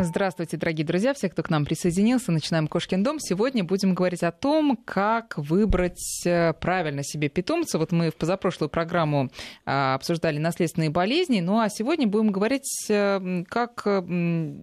[0.00, 2.30] Здравствуйте, дорогие друзья, все, кто к нам присоединился.
[2.30, 3.18] Начинаем «Кошкин дом».
[3.18, 7.80] Сегодня будем говорить о том, как выбрать э, правильно себе питомца.
[7.80, 9.28] Вот мы в позапрошлую программу
[9.66, 14.04] а, обсуждали наследственные болезни, ну а сегодня будем говорить, э, как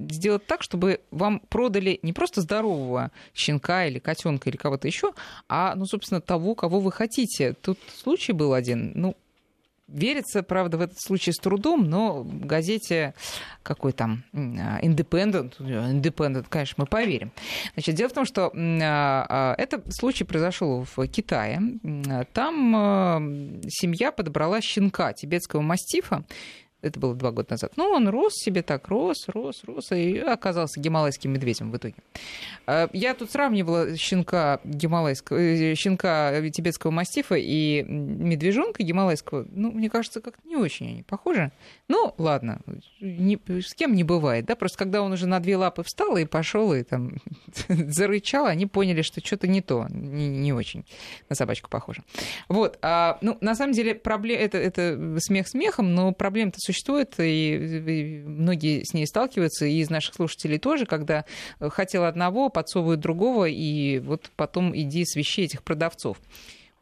[0.10, 5.12] сделать так, чтобы вам продали не просто здорового щенка или котенка или кого-то еще,
[5.50, 7.56] а, ну, собственно, того, кого вы хотите.
[7.62, 9.18] Тут случай был один, ну,
[9.88, 13.14] Верится, правда, в этот случай с трудом, но газете
[13.62, 17.32] какой там Independent, Independent, конечно, мы поверим.
[17.74, 21.62] Значит, дело в том, что а, а, этот случай произошел в Китае.
[22.34, 23.20] Там а,
[23.68, 26.26] семья подобрала щенка тибетского мастифа,
[26.86, 27.74] это было два года назад.
[27.76, 31.96] Ну, он рос себе так, рос, рос, рос, и оказался гималайским медведем в итоге.
[32.68, 39.46] А, я тут сравнивала щенка гималайского, э, щенка тибетского мастифа и медвежонка гималайского.
[39.50, 41.52] Ну, мне кажется, как-то не очень они похожи.
[41.88, 42.60] Ну, ладно,
[43.00, 46.26] не, с кем не бывает, да, просто когда он уже на две лапы встал и
[46.26, 47.14] пошел и там
[47.68, 50.86] зарычал, они поняли, что что-то не то, не, не очень
[51.30, 52.04] на собачку похоже.
[52.48, 56.75] Вот, а, ну, на самом деле, проблем, это, это смех смехом, но проблема-то существует,
[57.24, 61.26] и многие с ней сталкиваются, и из наших слушателей тоже, когда
[61.60, 66.18] хотел одного, подсовывают другого, и вот потом иди свищи этих продавцов.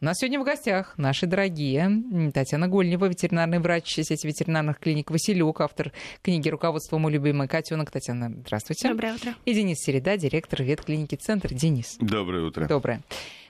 [0.01, 1.89] У нас сегодня в гостях наши дорогие
[2.33, 7.89] Татьяна Гольнева, ветеринарный врач сети ветеринарных клиник «Василек», автор книги «Руководство мой любимый котенок».
[7.89, 8.89] Татьяна, здравствуйте.
[8.89, 9.33] Доброе утро.
[9.45, 11.53] И Денис Середа, директор ветклиники «Центр».
[11.53, 11.95] Денис.
[12.01, 12.67] Доброе утро.
[12.67, 13.01] Доброе.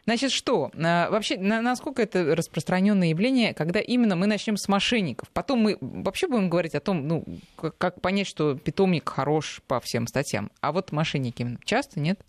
[0.05, 0.71] Значит, что?
[0.75, 5.29] А, вообще, насколько это распространенное явление, когда именно мы начнем с мошенников?
[5.31, 10.07] Потом мы вообще будем говорить о том, ну, как понять, что питомник хорош по всем
[10.07, 10.51] статьям.
[10.61, 12.19] А вот мошенники часто, нет?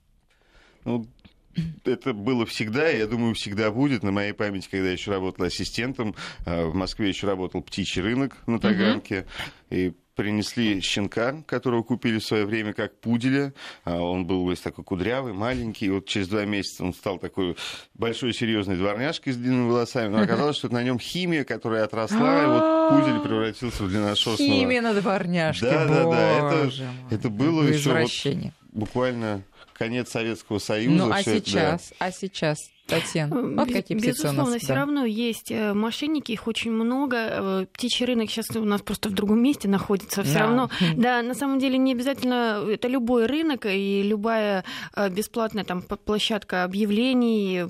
[0.85, 1.07] Ну,
[1.85, 4.03] это было всегда, я думаю, всегда будет.
[4.03, 6.15] На моей памяти, когда я еще работал ассистентом,
[6.47, 9.27] а, в Москве еще работал птичий рынок на Таганке.
[9.71, 9.77] Uh-huh.
[9.77, 13.53] И принесли щенка, которого купили в свое время как пуделя.
[13.85, 15.87] А, он был весь такой кудрявый, маленький.
[15.87, 17.57] И вот через два месяца он стал такой
[17.95, 20.09] большой серьезной дворняжкой с длинными волосами.
[20.09, 24.51] Но оказалось, что на нем химия, которая отросла, и вот пудель превратился в длинношерстного.
[24.51, 26.55] Химия на дворняжке, Да, да, да.
[26.65, 26.71] Это,
[27.11, 29.43] это было еще вот буквально
[29.73, 30.97] конец Советского Союза.
[31.07, 32.07] Ну, а сейчас, это, да.
[32.07, 34.81] а сейчас Татьяна, э, вот какие Безусловно, нас, все да.
[34.81, 37.17] равно есть э, мошенники, их очень много.
[37.17, 40.23] Э, птичий рынок сейчас у нас просто в другом месте находится.
[40.23, 40.41] Все да.
[40.41, 44.65] равно, да, на самом деле не обязательно это любой рынок и любая
[45.11, 47.65] бесплатная там площадка объявлений.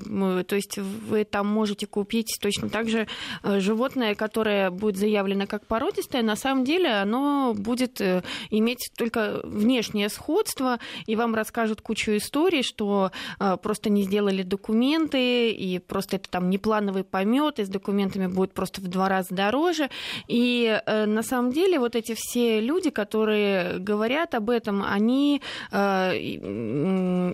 [0.44, 3.06] То есть вы там можете купить точно так же
[3.44, 6.22] животное, которое будет заявлено как породистое.
[6.22, 8.00] На самом деле оно будет
[8.50, 13.12] иметь только внешнее сходство, и вам расскажут кучу историй, что
[13.62, 18.52] просто не сделали документ документы, и просто это там неплановый помет, и с документами будет
[18.52, 19.90] просто в два раза дороже.
[20.28, 25.76] И э, на самом деле вот эти все люди, которые говорят об этом, они э,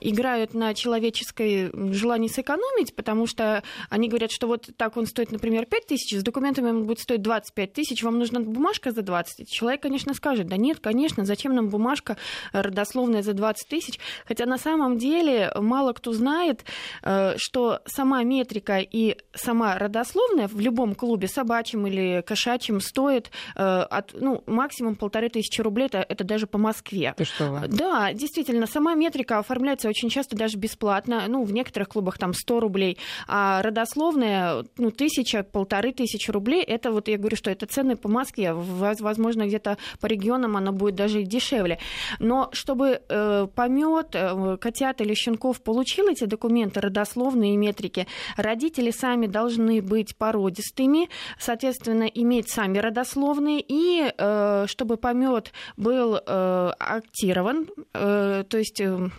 [0.02, 5.66] играют на человеческой желании сэкономить, потому что они говорят, что вот так он стоит, например,
[5.66, 9.82] 5 тысяч, с документами он будет стоить 25 тысяч, вам нужна бумажка за 20 Человек,
[9.82, 12.16] конечно, скажет, да нет, конечно, зачем нам бумажка
[12.52, 13.98] родословная за 20 тысяч?
[14.26, 16.64] Хотя на самом деле мало кто знает,
[17.02, 23.30] э, что что сама метрика и сама родословная в любом клубе, собачьем или кошачьем, стоит
[23.54, 27.14] э, от, ну, максимум полторы тысячи рублей, это, это даже по Москве.
[27.16, 27.64] Ты что?
[27.68, 32.60] Да, действительно, сама метрика оформляется очень часто даже бесплатно, ну, в некоторых клубах там 100
[32.60, 37.96] рублей, а родословная, ну, тысяча, полторы тысячи рублей, это вот я говорю, что это цены
[37.96, 41.78] по Москве, возможно, где-то по регионам она будет даже и дешевле.
[42.18, 48.06] Но чтобы э, помет, э, котят или щенков получил эти документы родословные, определенные метрики.
[48.36, 56.70] Родители сами должны быть породистыми, соответственно, иметь сами родословные, и э, чтобы помет был э,
[56.78, 59.10] актирован, э, то есть э,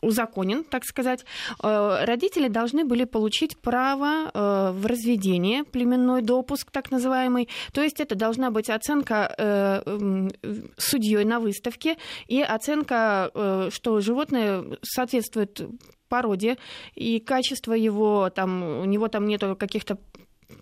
[0.00, 1.24] узаконен, так сказать,
[1.62, 7.48] э, родители должны были получить право э, в разведение, племенной допуск, так называемый.
[7.72, 10.28] То есть это должна быть оценка э,
[10.76, 11.96] судьей на выставке
[12.28, 15.60] и оценка, э, что животное соответствует
[16.10, 16.58] породе,
[16.94, 19.96] и качество его, там, у него там нету каких-то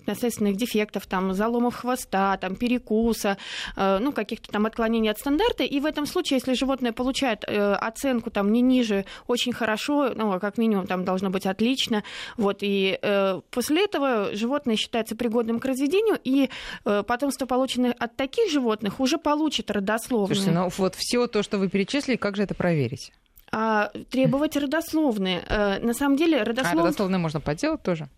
[0.07, 3.37] наследственных дефектов, там, заломов хвоста, там, перекуса,
[3.77, 5.65] э, ну, каких-то там отклонений от стандарта.
[5.65, 10.33] И в этом случае, если животное получает э, оценку там не ниже, очень хорошо, ну,
[10.33, 12.03] а как минимум там должно быть отлично,
[12.37, 16.51] вот, и э, после этого животное считается пригодным к разведению, и
[16.85, 20.35] э, потомство, полученное от таких животных, уже получит родословное.
[20.35, 23.13] Слушайте, ну вот все то, что вы перечислили, как же это проверить?
[23.53, 25.43] А, требовать родословные.
[25.49, 26.83] Э, на самом деле родословные...
[26.83, 28.09] А родословные можно подделать тоже?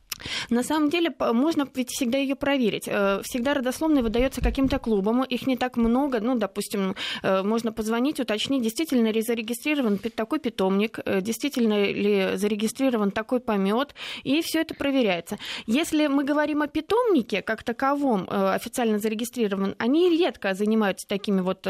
[0.50, 2.84] На самом деле, можно ведь всегда ее проверить.
[2.86, 6.20] Э, всегда родословная выдается каким-то клубам, их не так много.
[6.20, 13.10] Ну, допустим, э, можно позвонить, уточнить, действительно ли зарегистрирован такой питомник, э, действительно ли зарегистрирован
[13.10, 15.38] такой помет, и все это проверяется.
[15.66, 21.66] Если мы говорим о питомнике как таковом, официально зарегистрирован, они редко занимаются такими вот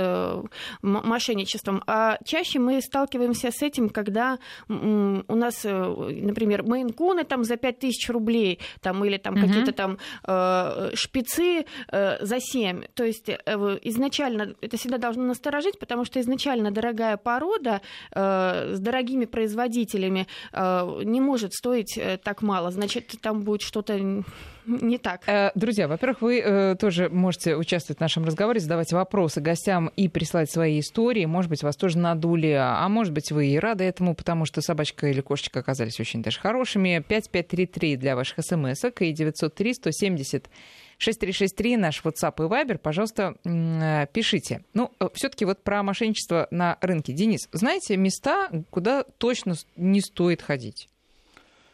[0.83, 4.39] мошенничеством, а чаще мы сталкиваемся с этим, когда
[4.69, 9.47] у нас, например, мейн-куны там за 5000 рублей рублей, там, или там угу.
[9.47, 12.85] какие-то там э, шпицы э, за 7.
[12.95, 13.39] То есть э,
[13.83, 17.81] изначально это всегда должно насторожить, потому что изначально дорогая порода
[18.15, 22.71] э, с дорогими производителями э, не может стоить э, так мало.
[22.71, 24.23] Значит, там будет что-то
[24.67, 25.23] не так.
[25.27, 30.09] Э, друзья, во-первых, вы э, тоже можете участвовать в нашем разговоре, задавать вопросы гостям и
[30.09, 31.25] прислать свои истории.
[31.25, 35.09] Может быть, вас тоже надули, а может быть, вы и рады этому, потому что собачка
[35.09, 37.05] или кошечка оказались очень даже хорошими.
[37.07, 40.51] 5533 для ваших смс и 903 170
[40.99, 44.65] 6363, наш WhatsApp и Viber, пожалуйста, э, пишите.
[44.75, 47.15] Ну, все-таки вот про мошенничество на рынке.
[47.15, 50.90] Денис, знаете места, куда точно не стоит ходить?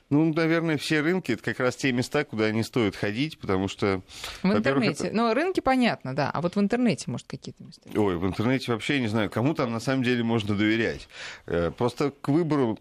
[0.08, 4.02] Ну, наверное, все рынки это как раз те места, куда не стоит ходить, потому что.
[4.42, 5.08] В интернете.
[5.08, 5.16] Это...
[5.16, 6.30] Ну, рынки понятно, да.
[6.30, 7.88] А вот в интернете, может, какие-то места.
[7.94, 11.08] Ой, в интернете вообще я не знаю, кому там на самом деле можно доверять.
[11.46, 12.78] Э, просто к выбору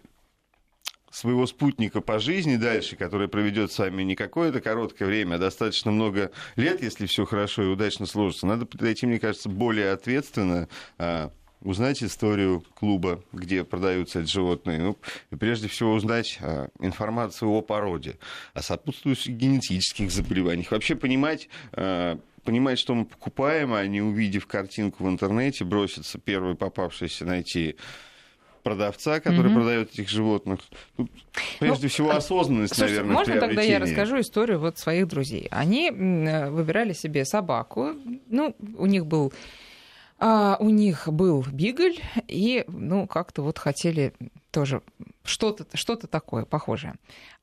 [1.16, 5.92] своего спутника по жизни дальше, который проведет с вами не какое-то короткое время, а достаточно
[5.92, 10.68] много лет, если все хорошо и удачно сложится, надо подойти, мне кажется, более ответственно,
[10.98, 11.32] а,
[11.66, 14.98] узнать историю клуба, где продаются эти животные, ну,
[15.32, 18.18] и прежде всего узнать а, информацию о породе,
[18.54, 25.04] о сопутствующих генетических заболеваниях, вообще понимать, а, понимать, что мы покупаем, а не увидев картинку
[25.04, 27.76] в интернете, броситься первый попавшийся найти
[28.62, 29.54] продавца, который mm-hmm.
[29.54, 30.60] продает этих животных.
[30.98, 31.12] Тут,
[31.60, 35.48] прежде ну, всего, осознанность, слушайте, наверное, можно тогда я расскажу историю вот своих друзей.
[35.52, 37.92] Они выбирали себе собаку.
[38.28, 39.34] Ну, у них был
[40.18, 44.14] а у них был бигль, и, ну, как-то вот хотели
[44.52, 44.82] тоже
[45.26, 46.94] что-то что такое похожее.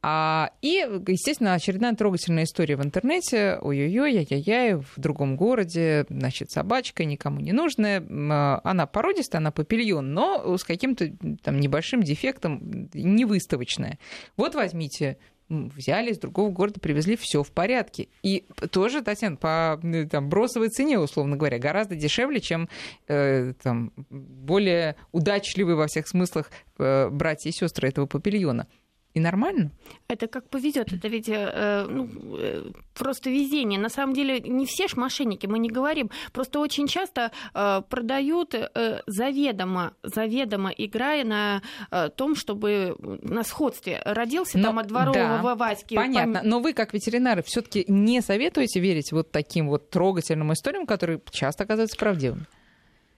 [0.00, 3.58] А, и, естественно, очередная трогательная история в интернете.
[3.60, 8.02] Ой-ой-ой, яй-яй-яй, в другом городе, значит, собачка никому не нужная.
[8.02, 13.98] А, она породистая, она папильон, но с каким-то там небольшим дефектом, не выставочная.
[14.38, 15.19] Вот возьмите
[15.52, 18.08] взяли из другого города, привезли, все в порядке.
[18.22, 22.69] И тоже, Татьяна, по там, бросовой цене, условно говоря, гораздо дешевле, чем
[23.08, 28.66] э, там, более удачливые во всех смыслах э, братья и сестры этого папильона.
[29.14, 29.70] И нормально?
[30.08, 30.92] Это как повезет.
[30.92, 33.78] Это ведь э, ну, э, просто везение.
[33.78, 36.10] На самом деле не все ж мошенники, мы не говорим.
[36.32, 44.00] Просто очень часто э, продают э, заведомо, заведомо играя на э, том, чтобы на сходстве
[44.04, 45.94] родился Но, там от дворового да, Васьки.
[45.94, 46.40] Понятно.
[46.40, 46.48] Пом...
[46.48, 51.64] Но вы, как ветеринары, все-таки не советуете верить вот таким вот трогательным историям, которые часто
[51.64, 52.46] оказываются правдивыми?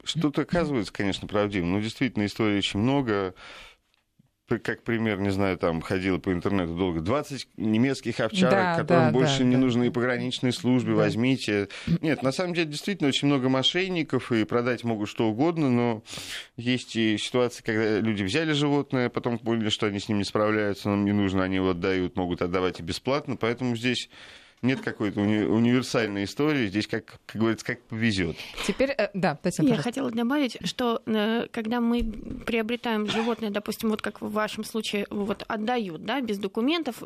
[0.03, 1.73] Что-то оказывается, конечно, правдивым.
[1.73, 3.35] Но действительно историй очень много
[4.47, 9.11] как пример, не знаю, там ходила по интернету долго, 20 немецких овчарок, да, которым да,
[9.11, 9.63] больше да, не да.
[9.63, 10.99] нужны пограничные службы, да.
[10.99, 11.69] возьмите.
[12.03, 16.03] Нет, на самом деле, действительно, очень много мошенников, и продать могут что угодно, но
[16.57, 20.91] есть и ситуации, когда люди взяли животное, потом поняли, что они с ним не справляются,
[20.91, 24.11] нам не нужно, они его отдают, могут отдавать и бесплатно, поэтому здесь
[24.65, 26.67] нет какой-то уни- универсальной истории.
[26.67, 28.37] Здесь, как, как говорится, как повезет.
[28.67, 32.03] Теперь, э, да, Татьяна, Я хотела добавить, что э, когда мы
[32.47, 37.03] приобретаем животное, допустим, вот как в вашем случае, вот отдают, да, без документов.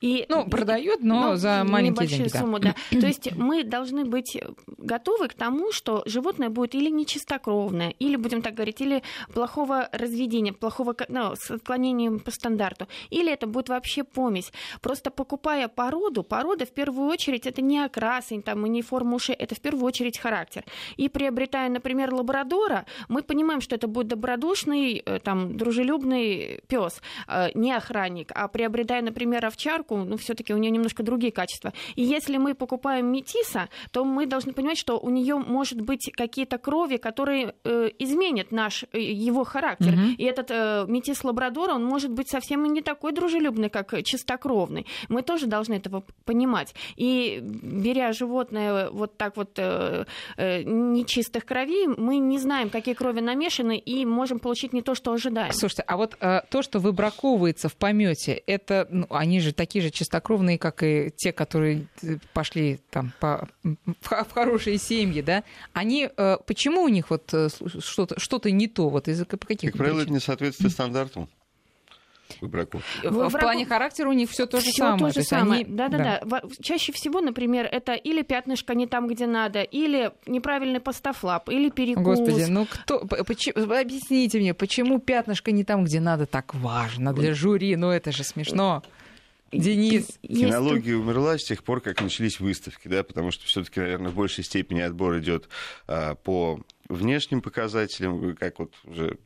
[0.00, 2.28] И, ну, продают, но ну, за маленькие деньги.
[2.28, 2.74] сумму, да.
[2.90, 3.00] да.
[3.00, 8.42] То есть мы должны быть готовы к тому, что животное будет или нечистокровное, или, будем
[8.42, 9.02] так говорить, или
[9.34, 14.52] плохого разведения, плохого ну, с отклонением по стандарту, или это будет вообще помесь.
[14.80, 19.16] Просто покупая породу, порода в первую первую очередь это не окрас, там, и не форма
[19.16, 20.64] ушей, это в первую очередь характер.
[20.96, 27.48] И приобретая, например, лабрадора, мы понимаем, что это будет добродушный, э, там, дружелюбный пес, э,
[27.54, 28.30] не охранник.
[28.34, 31.72] А приобретая, например, овчарку, ну, все-таки у нее немножко другие качества.
[31.96, 36.58] И если мы покупаем метиса, то мы должны понимать, что у нее может быть какие-то
[36.58, 39.92] крови, которые э, изменят наш его характер.
[39.92, 40.14] Mm-hmm.
[40.18, 44.86] И этот э, метис лабрадора, он может быть совсем не такой дружелюбный, как чистокровный.
[45.08, 46.74] Мы тоже должны этого понимать.
[46.96, 50.04] И беря животное вот так вот э,
[50.36, 55.12] э, нечистых кровей, мы не знаем, какие крови намешаны, и можем получить не то, что
[55.12, 55.52] ожидаем.
[55.52, 59.90] Слушайте, а вот э, то, что выбраковывается в помете, это ну, они же такие же
[59.90, 65.44] чистокровные, как и те, которые э, пошли там по, в, в хорошие семьи, да?
[65.72, 67.48] Они э, почему у них вот э,
[67.80, 69.72] что-то что-то не то, вот из-за каких?
[69.72, 71.28] Как правило, это не соответствует стандартам.
[72.40, 73.06] Выбраковки.
[73.06, 74.98] В, в плане характера у них все то же Всё самое.
[74.98, 75.64] то же есть самое.
[75.64, 76.20] они- Да, да, да.
[76.24, 81.70] Во- Чаще всего, например, это или пятнышко не там, где надо, или неправильный постофлап, или
[81.70, 82.04] перекус.
[82.18, 83.00] Господи, ну кто...
[83.06, 87.76] почему- объясните мне, почему пятнышко не там, где надо, так важно для жюри?
[87.76, 88.82] Ну это же смешно.
[89.52, 90.08] Денис.
[90.22, 94.14] Есть- Кинология умерла с тех пор, как начались выставки, да, потому что все-таки, наверное, в
[94.14, 95.48] большей степени отбор идет
[95.86, 96.58] а, по
[96.88, 99.18] внешним показателям, как вот уже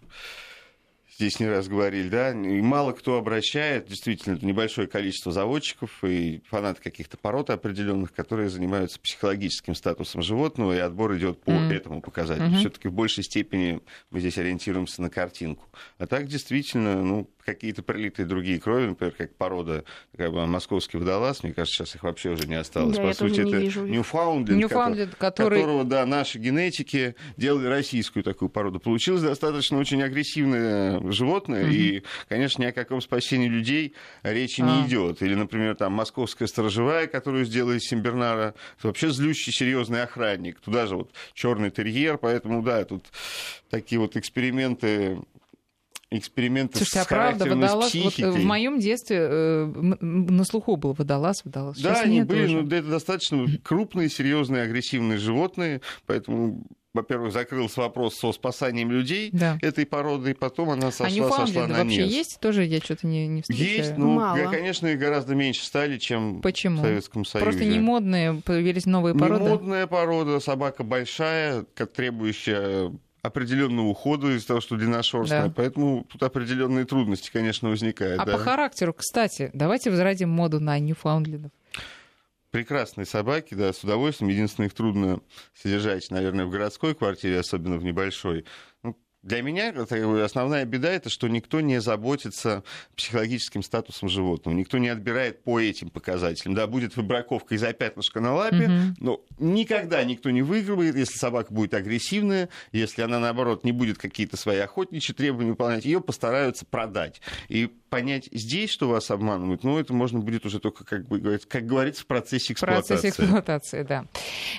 [1.16, 6.82] здесь не раз говорили, да, и мало кто обращает, действительно, небольшое количество заводчиков и фанаты
[6.82, 11.72] каких-то пород определенных, которые занимаются психологическим статусом животного, и отбор идет по Мгм.
[11.72, 12.48] этому показателю.
[12.48, 12.58] Мгм.
[12.58, 13.80] Все-таки в большей степени
[14.10, 15.64] мы здесь ориентируемся на картинку.
[15.98, 19.84] А так, действительно, ну, какие-то прилитые другие крови, например, как порода
[20.16, 22.96] как бы, московский водолаз, мне кажется, сейчас их вообще уже не осталось.
[22.96, 23.86] Да, По я тоже сути, не это вижу.
[23.86, 25.60] Ньюфаундленд, Ньюфаундленд, который...
[25.60, 28.80] которого, да, наши генетики делали российскую такую породу.
[28.80, 31.72] Получилось достаточно очень агрессивное животное, Мгм.
[31.72, 34.64] и, конечно, ни о каком спасении людей речи А.
[34.64, 35.22] не идет.
[35.22, 40.58] Или, например, там московская сторожевая, которую сделали Симбернара, это вообще злющий серьезный охранник.
[40.60, 43.04] Туда же вот черный терьер, поэтому, да, тут
[43.70, 45.18] такие вот эксперименты
[46.10, 47.94] эксперименты Слушайте, а с правда, характером, с водолаз...
[47.94, 49.64] Вот, э, в моем детстве э,
[50.00, 51.78] на слуху был водолаз, водолаз.
[51.78, 52.56] Да, Сейчас они нет были, уже.
[52.58, 59.28] но да, это достаточно крупные, серьезные, агрессивные животные, поэтому во-первых, закрылся вопрос со спасанием людей
[59.30, 59.58] Да.
[59.60, 62.08] этой породы, и потом она А сошла, сошла на вообще нет.
[62.10, 62.40] есть?
[62.40, 63.68] Тоже я что-то не, не встречаю.
[63.68, 64.36] Есть, но, Мало.
[64.38, 66.78] г- конечно, их гораздо меньше стали, чем Почему?
[66.78, 67.44] в Советском Союзе.
[67.50, 69.44] Просто не модные, появились новые породы.
[69.44, 72.90] Немодная порода, собака большая, как требующая
[73.26, 75.48] определенного ухода из-за того, что длинношерстная.
[75.48, 75.52] Да.
[75.54, 78.20] Поэтому тут определенные трудности, конечно, возникают.
[78.20, 78.32] А да.
[78.32, 81.52] по характеру, кстати, давайте возродим моду на Ньюфаундлендов.
[82.50, 84.30] Прекрасные собаки, да, с удовольствием.
[84.30, 85.20] Единственное, их трудно
[85.54, 88.46] содержать, наверное, в городской квартире, особенно в небольшой.
[88.82, 89.74] Ну, для меня
[90.24, 92.62] основная беда это, что никто не заботится
[92.94, 94.54] психологическим статусом животного.
[94.56, 96.54] Никто не отбирает по этим показателям.
[96.54, 98.96] Да, будет выбраковка из-за пятнышка на лапе, Мгм.
[99.00, 104.36] но никогда никто не выигрывает, если собака будет агрессивная, если она, наоборот, не будет какие-то
[104.36, 107.20] свои охотничьи требования выполнять, ее постараются продать.
[107.48, 111.64] И понять здесь, что вас обманывают, ну, это можно будет уже только, как, бы, как
[111.64, 113.08] говорится, в процессе В процессе эксплуатации.
[113.08, 114.04] эксплуатации, да.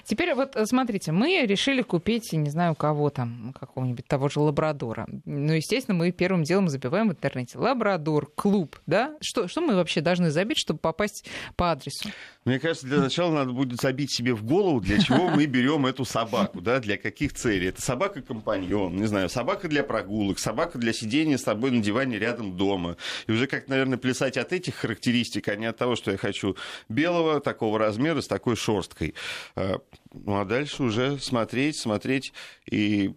[0.05, 5.07] Теперь вот э, смотрите, мы решили купить, не знаю, кого там, какого-нибудь того же лабрадора.
[5.25, 9.13] Ну, естественно, мы первым делом забиваем в интернете лабрадор, клуб, да?
[9.21, 11.25] Что, что мы вообще должны забить, чтобы попасть
[11.55, 12.09] по адресу?
[12.43, 16.05] Мне кажется, для начала надо будет забить себе в голову, для чего мы берем эту
[16.05, 17.67] собаку, да, для каких целей.
[17.67, 22.57] Это собака-компаньон, не знаю, собака для прогулок, собака для сидения с тобой на диване рядом
[22.57, 22.97] дома.
[23.27, 26.55] И уже как, наверное, плясать от этих характеристик, а не от того, что я хочу
[26.89, 29.13] белого, такого размера, с такой шерсткой.
[29.55, 29.79] А,
[30.13, 32.33] Ну, а дальше уже смотреть, смотреть
[32.69, 33.13] и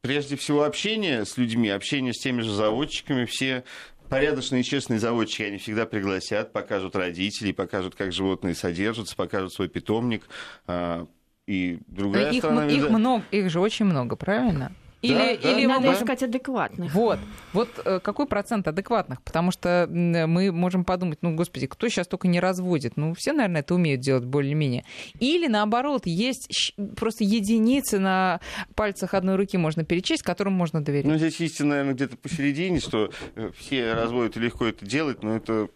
[0.00, 3.64] прежде всего общение с людьми, общение с теми же заводчиками, все
[4.08, 9.68] порядочные и честные заводчики, они всегда пригласят, покажут родителей, покажут, как животные содержатся, покажут свой
[9.68, 10.24] питомник.
[10.66, 11.06] А,
[11.46, 12.66] И другая их, сторона...
[12.66, 14.72] их много, их же очень много, правильно?
[15.02, 15.50] Или, Да, да.
[15.52, 16.92] или мы Надо искать адекватных.
[16.94, 17.18] Вот,
[17.52, 19.22] вот э, какой процент адекватных?
[19.22, 22.96] Потому что м, мы можем подумать, ну, господи, кто сейчас только не разводит?
[22.96, 24.84] Ну, все, наверное, это умеют делать более-менее.
[25.18, 28.40] Или, наоборот, есть просто единицы на
[28.74, 31.06] пальцах одной руки можно перечесть, которым можно доверять.
[31.06, 35.36] Ну, здесь истина, наверное, где-то посередине, что э, все разводят и легко это делать, но
[35.36, 35.68] это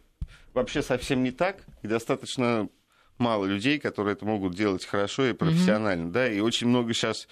[0.53, 2.69] вообще совсем не так, и достаточно
[3.19, 7.29] мало людей, которые это могут делать хорошо и профессионально, да, и очень много сейчас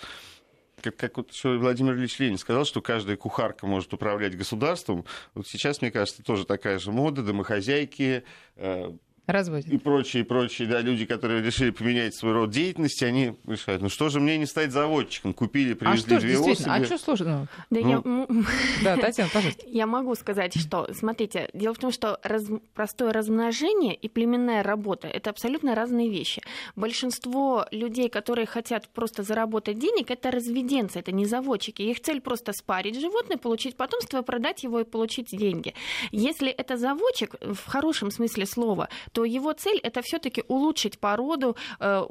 [0.82, 5.04] как, как вот еще Владимир Ильич Ленин сказал, что каждая кухарка может управлять государством.
[5.34, 8.24] Вот сейчас, мне кажется, тоже такая же мода, домохозяйки,
[8.56, 8.92] э,
[9.26, 9.68] Разводят.
[9.68, 14.08] и прочие, прочие, да, люди, которые решили поменять свой род деятельности, они решают, ну что
[14.08, 15.32] же мне не стать заводчиком?
[15.32, 17.48] Купили, А привезли что ж, две действительно, а что сложно?
[17.70, 18.42] Да, Ну, я,
[18.82, 19.62] Да, Татьяна, пожалуйста.
[19.66, 25.06] Я могу сказать, что, смотрите, дело в том, что раз- простое размножение и племенная работа–
[25.08, 26.42] это абсолютно разные вещи.
[26.74, 31.82] Большинство людей, которые хотят просто заработать денег, это разведенцы, это не заводчики.
[31.82, 35.74] Их цель просто спарить животное, получить потомство, продать его и получить деньги.
[36.10, 41.56] Если это заводчик, в хорошем смысле слова, то его цель– это все таки улучшить породу,
[41.80, 42.02] э,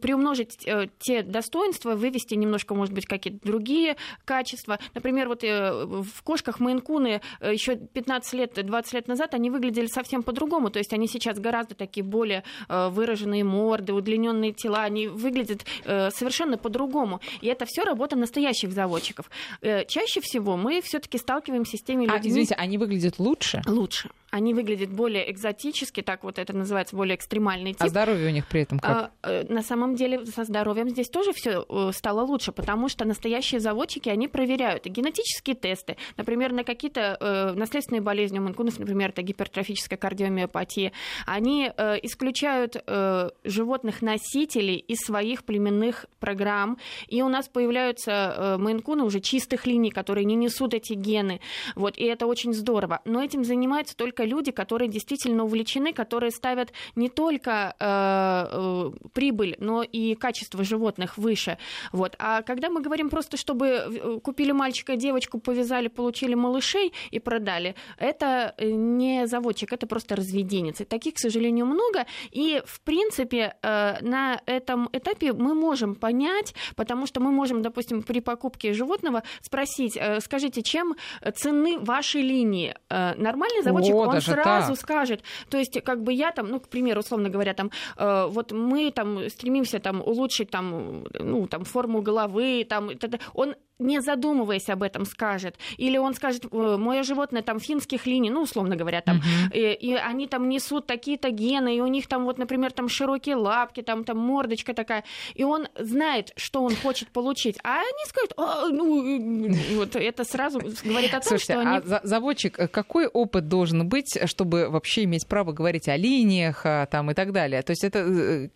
[0.00, 4.78] приумножить э, те достоинства, вывести немножко, может быть, какие-то другие качества.
[4.94, 10.22] Например, вот э, в кошках мейн-куны еще 15 лет, 20 лет назад они выглядели совсем
[10.22, 10.70] по-другому.
[10.70, 17.20] То есть они сейчас гораздо такие более выраженные морды, удлиненные тела, они выглядят совершенно по-другому.
[17.40, 19.30] И это все работа настоящих заводчиков.
[19.60, 23.62] Чаще всего мы все-таки сталкиваемся с теми А, людьми извините, они выглядят лучше?
[23.66, 24.10] лучше.
[24.36, 27.82] Они выглядят более экзотически, так вот это называется, более экстремальный тип.
[27.82, 29.12] А здоровье у них при этом как?
[29.22, 34.10] А, на самом деле со здоровьем здесь тоже все стало лучше, потому что настоящие заводчики,
[34.10, 39.22] они проверяют и генетические тесты, например, на какие-то э, наследственные болезни у манкунов, например, это
[39.22, 40.92] гипертрофическая кардиомиопатия,
[41.26, 46.78] они э, исключают э, животных-носителей из своих племенных программ,
[47.08, 51.40] и у нас появляются э, мейнкуны уже чистых линий, которые не несут эти гены,
[51.74, 53.00] вот, и это очень здорово.
[53.04, 59.56] Но этим занимаются только люди, которые действительно увлечены, которые ставят не только э, э, прибыль,
[59.58, 61.58] но и качество животных выше,
[61.92, 62.16] вот.
[62.18, 67.74] А когда мы говорим просто, чтобы э, купили мальчика, девочку, повязали, получили малышей и продали,
[67.98, 70.80] это э, не заводчик, это просто разведенец.
[70.80, 72.06] И таких, к сожалению, много.
[72.30, 78.02] И, в принципе, э, на этом этапе мы можем понять, потому что мы можем, допустим,
[78.02, 80.94] при покупке животного спросить, скажите, чем
[81.34, 82.74] цены вашей линии?
[82.88, 84.80] Нормальный заводчик, Он сразу так.
[84.80, 85.22] скажет.
[85.50, 89.28] То есть, как бы я там, ну, к примеру, условно говоря, там, вот мы там
[89.28, 92.90] стремимся там улучшить там, ну, там форму головы, там,
[93.34, 95.56] он не задумываясь об этом скажет.
[95.76, 99.52] Или он скажет, «Э, мое животное там финских линий, ну, условно говоря, там, uh-huh.
[99.52, 103.36] и, и они там несут такие-то гены, и у них там вот, например, там широкие
[103.36, 105.04] лапки, там, там мордочка такая.
[105.34, 107.58] И он знает, что он хочет получить.
[107.62, 111.82] А они скажут, а, ну, вот это сразу говорит о том, Слушайте, что они...
[111.90, 113.95] а заводчик, э, какой опыт должен быть,
[114.26, 117.62] чтобы вообще иметь право говорить о линиях а, там и так далее?
[117.62, 117.98] То есть это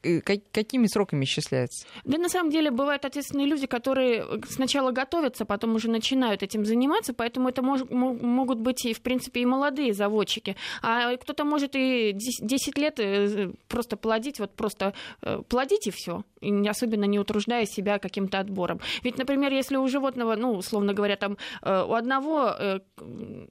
[0.02, 0.20] э,
[0.52, 1.86] какими сроками исчисляется?
[2.04, 6.64] Да, на самом деле, бывают ответственные люди, которые сначала готовы готовятся, потом уже начинают этим
[6.64, 10.56] заниматься, поэтому это мож, могут быть и, в принципе, и молодые заводчики.
[10.82, 16.22] А кто-то может и 10 лет э, просто плодить, вот просто э, плодить и все,
[16.68, 18.80] особенно не утруждая себя каким-то отбором.
[19.02, 22.80] Ведь, например, если у животного, ну, условно говоря, там э, у одного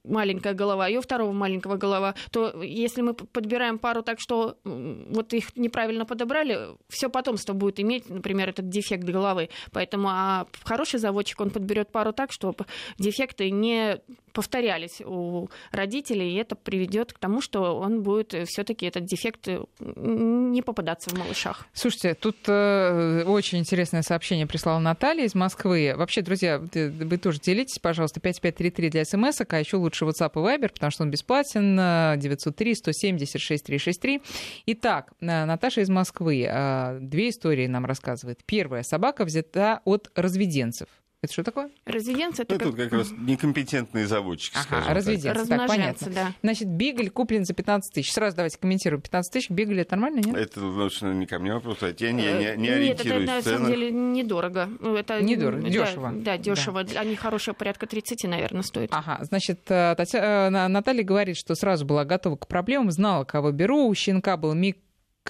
[0.04, 5.32] маленькая голова, и у второго маленького голова, то если мы подбираем пару так, что вот
[5.32, 9.48] их неправильно подобрали, все потомство будет иметь, например, этот дефект головы.
[9.72, 12.66] Поэтому а хороший заводчик, он подберет пару так, чтобы
[12.98, 14.00] дефекты не
[14.32, 19.60] повторялись у родителей, и это приведет к тому, что он будет все-таки этот дефект э,
[19.80, 21.66] не попадаться в малышах.
[21.72, 25.94] Слушайте, тут э, очень интересное сообщение прислала Наталья из Москвы.
[25.96, 30.72] Вообще, друзья, вы тоже делитесь, пожалуйста, 5533 для смс, а еще лучше WhatsApp и Viber,
[30.72, 34.22] потому что он бесплатен, 903 170 6363.
[34.66, 38.40] Итак, э, Наташа из Москвы э, две истории нам рассказывает.
[38.44, 38.82] Первая.
[38.82, 40.88] Собака взята от разведенцев.
[41.22, 41.70] Это что такое?
[41.84, 42.76] Резиденция это, это как...
[42.76, 45.48] как раз некомпетентные заводчики, ага, скажем резиденция, так.
[45.48, 46.10] так, понятно.
[46.10, 46.32] Да.
[46.42, 48.10] Значит, бигль куплен за 15 тысяч.
[48.10, 49.02] Сразу давайте комментируем.
[49.02, 50.34] 15 тысяч бигль это нормально, нет?
[50.34, 53.66] Это, ну, не ко мне вопрос, а я не, не, не Нет, это на самом
[53.66, 54.70] деле недорого.
[54.96, 56.10] Это, недорого, дешево.
[56.14, 56.84] Да, дешево.
[56.84, 57.00] Да.
[57.00, 58.88] Они хорошие, порядка 30, наверное, стоят.
[58.90, 60.20] Ага, значит, э, Татья...
[60.20, 63.88] Э, Наталья говорит, что сразу была готова к проблемам, знала, кого беру.
[63.88, 64.78] У щенка был миг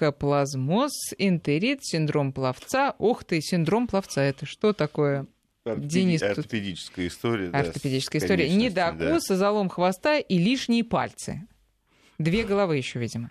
[0.00, 2.94] микоплазмоз, энтерит, синдром пловца.
[2.98, 5.26] Ух ты, синдром пловца, это что такое?
[5.66, 7.50] Денис ортопедическая история.
[7.50, 8.48] Ортопедическая да, история.
[8.48, 9.36] Недокус, да.
[9.36, 11.46] залом хвоста и лишние пальцы.
[12.18, 13.30] Две головы еще, видимо.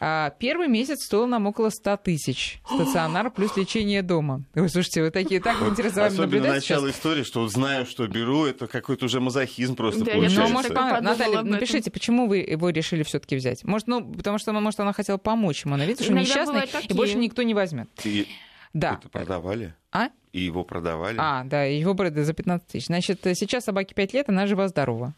[0.00, 2.60] А первый месяц стоил нам около 100 тысяч.
[2.66, 4.44] Стационар плюс лечение дома.
[4.54, 6.96] Вы слушайте, вы такие так интересно Особенно наблюдать начало сейчас.
[6.96, 10.42] истории, что знаю, что беру, это какой-то уже мазохизм просто да, получается.
[10.42, 13.62] Ну, может, Наталья, напишите, почему вы его решили все таки взять?
[13.62, 15.74] Может, ну, потому что, может, она хотела помочь ему.
[15.74, 17.88] Она видит, что он несчастный, и больше никто не возьмет.
[18.02, 18.26] И...
[18.74, 18.98] Да.
[19.00, 19.74] Это продавали?
[19.92, 20.08] А?
[20.32, 21.16] И его продавали?
[21.18, 22.86] А, да, его за 15 тысяч.
[22.86, 25.14] Значит, сейчас собаке 5 лет, она жива-здорова.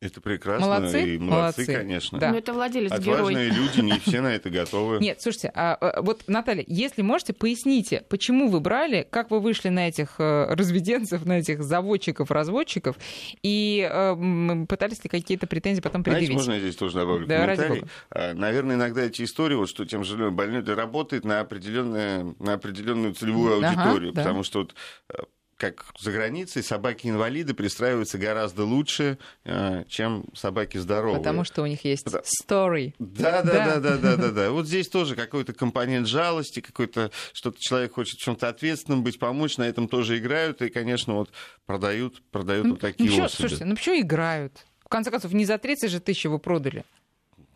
[0.00, 0.66] Это прекрасно.
[0.66, 1.74] Молодцы, и молодцы, молодцы.
[1.74, 2.18] конечно.
[2.18, 2.30] Да.
[2.30, 3.66] Но это владелец Отважные герой.
[3.66, 4.98] люди, не все на это готовы.
[4.98, 9.68] Нет, слушайте, а, а, вот, Наталья, если можете, поясните, почему вы брали, как вы вышли
[9.68, 12.96] на этих э, разведенцев, на этих заводчиков, разводчиков,
[13.42, 16.28] и э, пытались ли какие-то претензии потом предъявить?
[16.28, 17.84] Знаете, можно я здесь тоже добавлю да, комментарий?
[18.08, 23.12] А, наверное, иногда эти истории, вот, что тем же больной работает на, определенную, на определенную
[23.12, 24.44] целевую аудиторию, ага, потому да.
[24.44, 24.74] что вот
[25.10, 25.22] э,
[25.60, 31.18] как за границей собаки-инвалиды пристраиваются гораздо лучше, э, чем собаки здоровые.
[31.18, 32.94] Потому что у них есть story.
[32.98, 34.50] Да, да, да, да, да, да, да.
[34.60, 39.58] Вот здесь тоже какой-то компонент жалости, какой-то что-то человек хочет в чем-то ответственным быть, помочь,
[39.58, 41.30] на этом тоже играют и, конечно, вот
[41.66, 43.36] продают, продают ну, вот такие ну, особи.
[43.36, 44.64] Слушайте, ну почему играют?
[44.82, 46.84] В конце концов, не за 30 же тысяч его продали.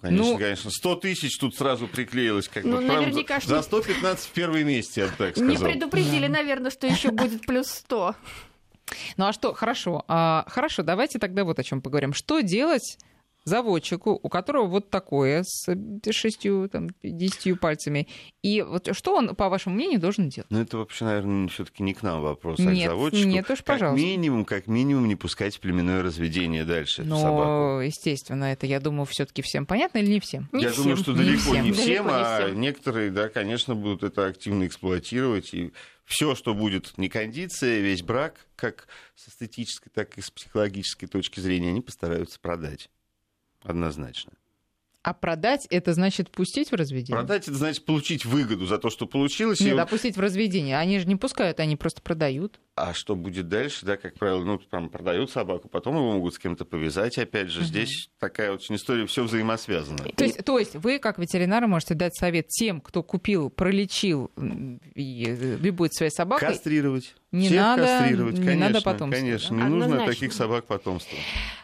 [0.05, 0.71] Конечно, ну, конечно.
[0.71, 2.49] 100 тысяч тут сразу приклеилось.
[2.49, 5.49] Как ну, бы, наверняка, за, за 115 в первом месте, я бы так сказал.
[5.49, 8.14] Не предупредили, наверное, что еще будет плюс 100.
[9.17, 10.05] Ну а что, хорошо.
[10.07, 12.12] А, хорошо, давайте тогда вот о чем поговорим.
[12.12, 12.99] Что делать
[13.45, 15.67] заводчику, у которого вот такое с
[16.11, 18.09] шестью, там, десятью пальцами.
[18.43, 20.51] И вот что он, по вашему мнению, должен делать?
[20.51, 23.29] Ну, это вообще, наверное, все-таки не к нам вопрос, нет, а к заводчику.
[23.29, 24.01] Нет, уж, пожалуйста.
[24.01, 27.81] Как минимум, как минимум, не пускать племенное разведение дальше Но, собаку.
[27.81, 30.49] естественно, это, я думаю, все-таки всем понятно или не всем?
[30.53, 30.83] Не я всем.
[30.85, 31.65] думаю, что Не далеко всем.
[31.65, 32.61] не всем, Далеко не а всем.
[32.61, 35.53] некоторые, да, конечно, будут это активно эксплуатировать.
[35.55, 35.73] И
[36.05, 41.41] все, что будет не кондиция, весь брак, как с эстетической, так и с психологической точки
[41.41, 42.91] зрения, они постараются продать.
[43.64, 44.33] Однозначно.
[45.03, 47.14] А продать это значит пустить в разведение?
[47.14, 49.61] Продать это значит получить выгоду за то, что получилось.
[49.61, 50.79] и Нет, вот- допустить в разведение.
[50.79, 52.59] Они же не пускают, они просто продают.
[52.74, 56.38] А что будет дальше, да, как правило, ну, там продают собаку, потом его могут с
[56.38, 57.62] кем-то повязать, опять же.
[57.64, 59.98] Здесь такая очень история, все взаимосвязано.
[59.98, 64.31] То есть, то есть вы, как ветеринары, можете дать совет тем, кто купил, пролечил
[64.94, 66.48] и э, любит своей собакой.
[66.48, 67.14] Кастрировать.
[67.35, 68.66] Не Всех надо- кастрировать, не конечно.
[68.68, 69.62] надо потомства, Конечно, да?
[69.64, 70.12] не нужно Однозначно.
[70.14, 71.18] таких собак потомства.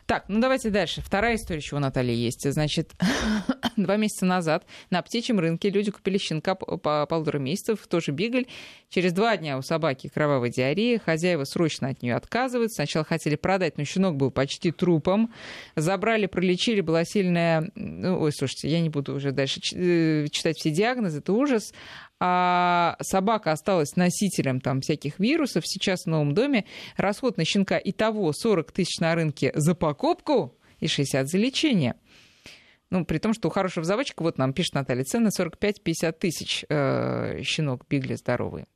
[0.07, 1.01] Так, ну давайте дальше.
[1.01, 2.51] Вторая история, еще у Натальи есть.
[2.53, 2.91] Значит,
[3.77, 8.47] два месяца назад на птичьем рынке люди купили щенка по по полутора месяцев, тоже бигль.
[8.89, 12.75] Через два дня у собаки кровавая диарея, хозяева срочно от нее отказываются.
[12.75, 15.33] Сначала хотели продать, но щенок был почти трупом.
[15.77, 17.71] Забрали, пролечили, была сильная...
[17.77, 21.73] ну, ой, слушайте, я не буду уже дальше э, читать все диагнозы, это ужас.
[22.23, 25.67] А собака осталась носителем там всяких вирусов.
[25.67, 30.55] Сейчас в новом доме расход на щенка и того 40 тысяч на рынке за покупку
[30.81, 31.95] и 60 за лечение.
[32.91, 37.41] Ну, при том, что у хорошего заводчика, вот нам пишет Наталья, цены 45-50 тысяч э,
[37.43, 38.67] щенок бигли здоровый.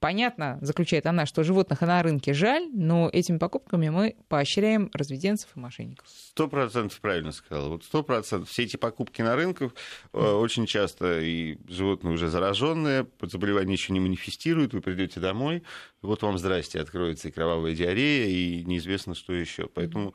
[0.00, 5.60] Понятно, заключает она, что животных на рынке жаль, но этими покупками мы поощряем разведенцев и
[5.60, 6.08] мошенников.
[6.08, 7.68] Сто процентов правильно сказала.
[7.68, 8.48] Вот сто процентов.
[8.48, 9.74] Все эти покупки на рынках
[10.14, 15.64] э, очень часто и животные уже зараженные, заболевание еще не манифестирует, вы придете домой,
[16.00, 19.68] вот вам здрасте, откроется и кровавая диарея, и неизвестно, что еще.
[19.68, 20.14] Поэтому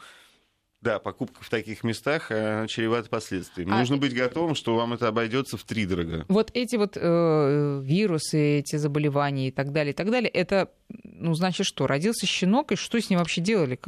[0.86, 3.72] да, покупка в таких местах э, чревата последствиями.
[3.74, 6.26] А- Нужно быть готовым, что вам это обойдется в три дорого.
[6.28, 10.70] Вот эти вот э, вирусы, эти заболевания и так далее, и так далее, это,
[11.18, 13.80] ну, значит что, родился щенок, и что с ним вообще делали?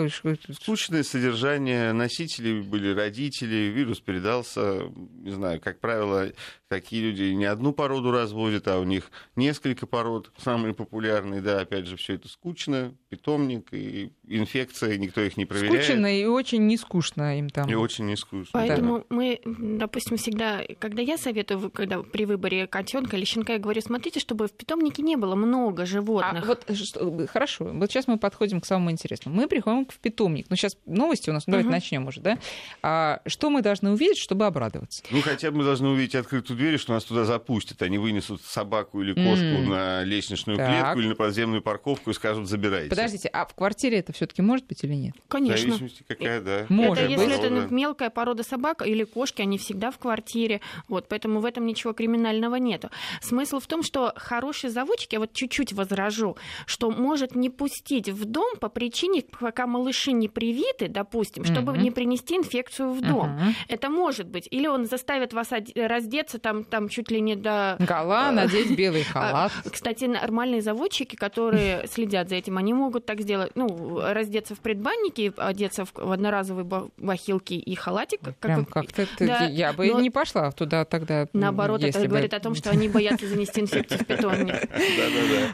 [0.61, 6.31] Скучное содержание носителей были родители, вирус передался, не знаю, как правило,
[6.67, 11.85] такие люди не одну породу разводят, а у них несколько пород, самые популярные, да, опять
[11.87, 15.83] же, все это скучно, питомник и инфекция, никто их не проверяет.
[15.85, 17.69] Скучно и очень не скучно им там.
[17.69, 18.49] И очень не скучно.
[18.53, 23.81] Поэтому мы, допустим, всегда, когда я советую, когда при выборе котенка или щенка, я говорю,
[23.81, 26.45] смотрите, чтобы в питомнике не было много А животных.
[26.47, 29.35] вот что- хорошо, вот сейчас мы подходим к самому интересному.
[29.35, 30.45] Мы приходим в питомник.
[30.49, 31.75] Ну, сейчас новости у нас, ну, давайте Мгм.
[31.75, 32.37] начнем уже, да?
[32.83, 35.03] А, что мы должны увидеть, чтобы обрадоваться?
[35.09, 37.81] Ну, хотя бы мы должны увидеть открытую дверь, что нас туда запустят.
[37.81, 39.69] Они вынесут собаку или кошку М.
[39.69, 40.67] на лестничную Так.
[40.69, 42.89] клетку или на подземную парковку и скажут, забирайте.
[42.89, 45.13] Подождите, а в квартире это все-таки может быть или нет?
[45.25, 45.57] В Конечно.
[45.57, 46.65] зависимости, какая, да.
[46.69, 47.19] Может это быть.
[47.21, 47.73] если это Порода.
[47.73, 50.61] мелкая порода собак или кошки, они всегда в квартире.
[50.87, 52.89] Вот, поэтому в этом ничего криминального нету.
[53.21, 58.25] Смысл в том, что хороший заводчик, я вот чуть-чуть возражу, что может не пустить в
[58.25, 61.81] дом по причине, пока малыши не привиты, допустим, чтобы Мгм.
[61.83, 63.29] не принести инфекцию в дом.
[63.39, 63.53] Ага.
[63.69, 64.47] Это может быть.
[64.51, 67.75] Или он заставит вас раздеться там, там чуть ли не до...
[67.79, 69.51] Гала, надеть белый халат.
[69.65, 74.59] А, Кстати, нормальные заводчики, которые следят за этим, они могут так сделать, ну, раздеться в
[74.59, 78.19] предбаннике, одеться в одноразовые ба- бахилки и халатик.
[78.21, 81.27] как- Прям как- как-то ты- Да, я бы но- не пошла туда тогда.
[81.33, 84.55] Наоборот, это бы- говорит о том, что они боятся занести инфекцию в питомник.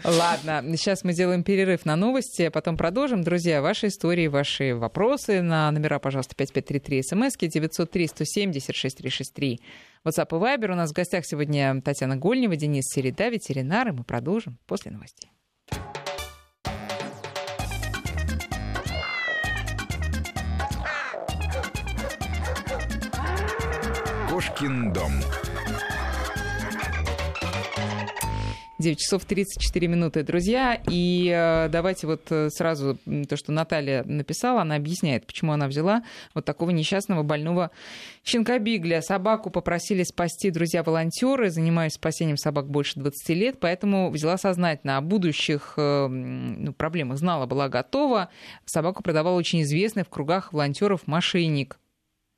[0.03, 3.23] Ладно, сейчас мы делаем перерыв на новости, а потом продолжим.
[3.23, 9.59] Друзья, ваши истории, ваши вопросы на номера, пожалуйста, 5533 смски 903 170 6363.
[10.05, 10.71] WhatsApp и Viber.
[10.71, 15.29] У нас в гостях сегодня Татьяна Гольнева, Денис Середа, ветеринар, и мы продолжим после новостей.
[24.29, 25.11] Кошкин дом.
[28.83, 30.81] 9 часов 34 минуты, друзья.
[30.89, 32.97] И э, давайте вот э, сразу
[33.29, 37.71] то, что Наталья написала, она объясняет, почему она взяла вот такого несчастного больного
[38.25, 39.01] щенка Бигля.
[39.01, 41.49] Собаку попросили спасти друзья-волонтеры.
[41.49, 44.97] Занимаюсь спасением собак больше 20 лет, поэтому взяла сознательно.
[44.97, 48.29] О будущих э, ну, проблемах знала, была готова.
[48.65, 51.79] Собаку продавал очень известный в кругах волонтеров мошенник.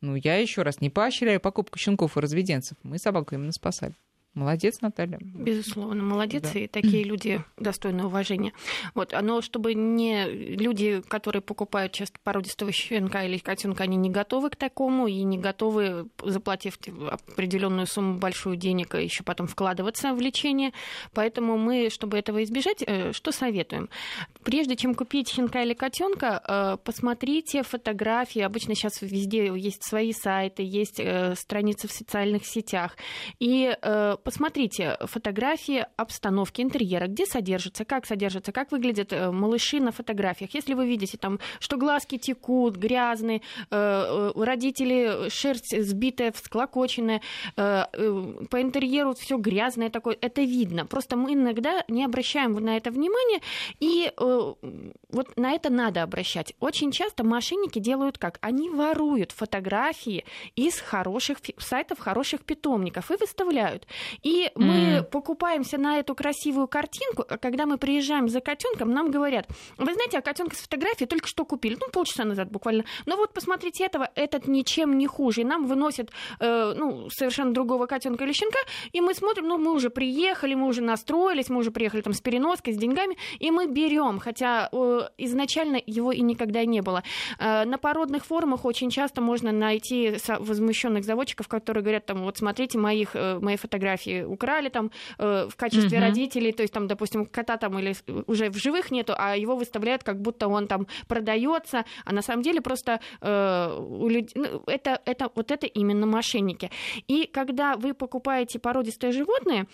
[0.01, 2.77] Ну, я еще раз не поощряю покупку щенков и разведенцев.
[2.83, 3.95] Мы собаку именно спасали.
[4.35, 5.17] Молодец, Наталья.
[5.21, 6.59] Безусловно, молодец, да.
[6.59, 8.51] и такие люди достойны уважения.
[8.93, 14.49] Вот, но чтобы не люди, которые покупают часто породистого щенка или котенка, они не готовы
[14.49, 16.77] к такому и не готовы, заплатив
[17.09, 20.73] определенную сумму большую денег, еще потом вкладываться в лечение.
[21.13, 23.87] Поэтому мы, чтобы этого избежать, э, что советуем?
[24.43, 28.41] Прежде чем купить щенка или котенка, э, посмотрите фотографии.
[28.41, 32.97] Обычно сейчас везде есть свои сайты, есть э, страницы в социальных сетях.
[33.39, 33.73] И
[34.25, 40.55] посмотрите фотографии обстановки интерьера, где содержится, как содержится, как выглядят э, малыши на фотографиях.
[40.55, 47.21] Если вы видите там, что глазки текут, грязные, э, э, родители шерсть сбитая, всклокоченная,
[47.55, 50.87] по интерьеру все грязное такое, это видно.
[50.87, 53.41] Просто мы иногда не обращаем на это внимание,
[53.79, 56.53] и вот на это надо обращать.
[56.59, 58.39] Очень часто мошенники делают как?
[58.41, 63.85] Они воруют фотографии из хороших сайтов, хороших питомников и выставляют.
[64.23, 65.03] И мы mm.
[65.03, 69.47] покупаемся на эту красивую картинку, а когда мы приезжаем за котенком, нам говорят,
[69.77, 72.85] вы знаете, а котенка с фотографией только что купили, ну, полчаса назад буквально.
[73.05, 75.41] Но вот посмотрите этого, этот ничем не хуже.
[75.41, 78.59] И нам выносят э, ну, совершенно другого котенка или щенка,
[78.91, 82.21] и мы смотрим, ну, мы уже приехали, мы уже настроились, мы уже приехали там с
[82.21, 87.03] переноской, с деньгами, и мы берем, хотя э, изначально его и никогда не было.
[87.39, 92.77] Э, на породных форумах очень часто можно найти возмущенных заводчиков, которые говорят, там, вот смотрите,
[92.77, 96.05] моих, э, мои фотографии фотографии украли там э, в качестве угу.
[96.05, 97.95] родителей, то есть там, допустим, кота там или
[98.27, 102.43] уже в живых нету, а его выставляют, как будто он там продается, а на самом
[102.43, 106.69] деле просто э, у людей, ну, это, это, вот это именно мошенники.
[107.07, 109.65] И когда вы покупаете породистое животное,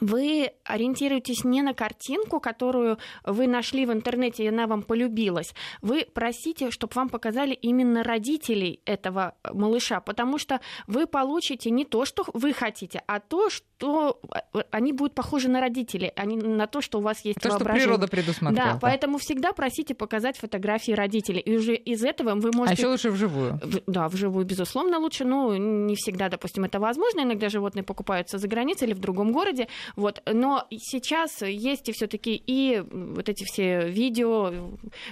[0.00, 5.54] вы ориентируетесь не на картинку, которую вы нашли в интернете, и она вам полюбилась.
[5.82, 12.04] Вы просите, чтобы вам показали именно родителей этого малыша, потому что вы получите не то,
[12.04, 14.20] что вы хотите, а то, что
[14.54, 17.50] э, они будут похожи на родителей, а не на то, что у вас есть то,
[17.50, 17.80] воображение.
[17.80, 18.72] что природа предусмотрела.
[18.72, 21.40] Да, поэтому всегда просите показать фотографии родителей.
[21.40, 22.74] И уже из этого вы можете...
[22.74, 23.60] А еще лучше вживую.
[23.86, 25.24] Да, вживую, безусловно, лучше.
[25.24, 27.20] Но не всегда, допустим, это возможно.
[27.20, 29.68] Иногда животные покупаются за границей или в другом городе.
[29.96, 30.22] Вот.
[30.26, 34.52] Но сейчас есть и все-таки и вот эти все видео,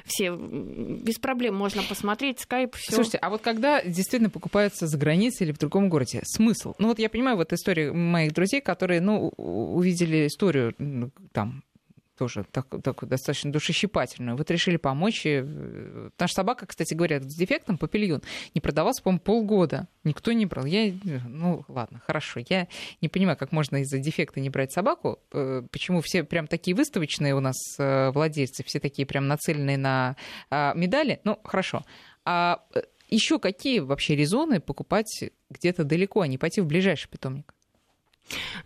[0.05, 2.95] все без проблем можно посмотреть, скайп, все.
[2.95, 6.75] Слушайте, а вот когда действительно покупаются за границей или в другом городе, смысл?
[6.79, 10.75] Ну вот я понимаю, вот история моих друзей, которые, ну, увидели историю
[11.33, 11.63] там
[12.17, 14.37] тоже так, так, достаточно душещипательную.
[14.37, 15.25] Вот решили помочь.
[15.25, 18.23] Наша собака, кстати говоря, с дефектом папильон
[18.55, 19.89] не продавался, по-моему, полгода.
[20.05, 20.65] Никто не брал.
[20.65, 20.93] Я,
[21.27, 22.41] ну, ладно, хорошо.
[22.49, 22.69] Я
[23.01, 25.19] не понимаю, как можно из-за дефекта не брать собаку.
[25.33, 30.17] Э, почему все прям такие выставочные у нас э, владельцы, все такие прям нацеленные на
[30.51, 31.21] а, медали.
[31.25, 31.85] Ну, хорошо.
[32.25, 37.56] А э, еще какие вообще резоны покупать где-то далеко, а не пойти в ближайший питомник?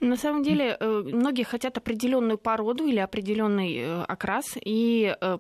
[0.01, 5.39] На самом деле, э, многие хотят определенную породу или определенный э, окрас, и э,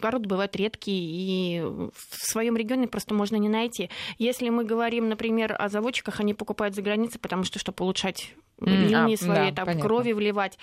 [0.00, 1.92] породы бывают редкие, и в
[2.26, 3.90] своем регионе просто можно не найти.
[4.18, 9.14] Если мы говорим, например, о заводчиках, они покупают за границей, потому что, чтобы улучшать линии
[9.14, 9.82] а, свои, да, там, понятно.
[9.82, 10.58] крови вливать.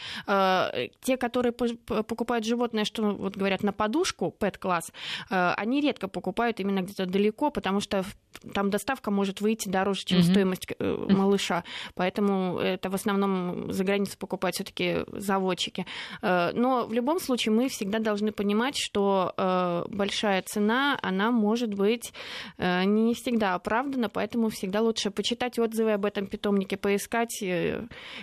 [1.02, 4.91] Те, которые покупают животное, что вот говорят, на подушку, пэт-класс,
[5.30, 8.06] они редко покупают именно где-то далеко, потому что
[8.54, 10.32] там доставка может выйти дороже, чем mm-hmm.
[10.32, 11.63] стоимость малыша.
[11.96, 15.86] Поэтому это в основном за границу покупают все-таки заводчики.
[16.22, 21.73] Э, но в любом случае мы всегда должны понимать, что э, большая цена, она может
[21.73, 22.13] быть
[22.57, 27.43] э, не всегда оправдана, поэтому всегда лучше почитать отзывы об этом питомнике, поискать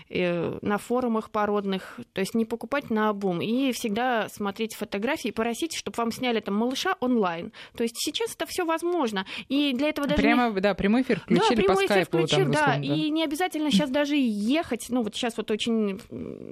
[0.09, 5.97] на форумах породных, то есть не покупать на обум, и всегда смотреть фотографии, просить, чтобы
[5.97, 7.53] вам сняли там малыша онлайн.
[7.77, 9.27] То есть сейчас это все возможно.
[9.49, 10.21] И для этого даже...
[10.21, 10.61] Прямо, не...
[10.61, 12.27] да, прямой эфир включили да, прямой по эфир скайпу.
[12.27, 16.01] Включил, там, да, и не обязательно сейчас даже ехать, ну вот сейчас вот очень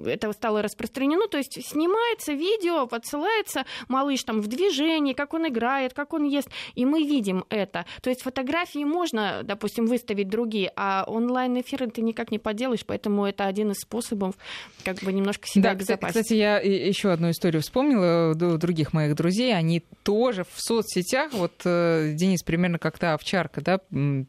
[0.05, 5.93] это стало распространено, то есть снимается видео, подсылается малыш там в движении, как он играет,
[5.93, 7.85] как он ест, и мы видим это.
[8.01, 13.45] То есть фотографии можно, допустим, выставить другие, а онлайн-эфиры ты никак не поделаешь, поэтому это
[13.45, 14.35] один из способов
[14.83, 16.15] как бы немножко себя да, обезопасить.
[16.15, 22.13] Кстати, я еще одну историю вспомнила, других моих друзей, они тоже в соцсетях, вот э,
[22.13, 23.79] Денис примерно как-то овчарка, да,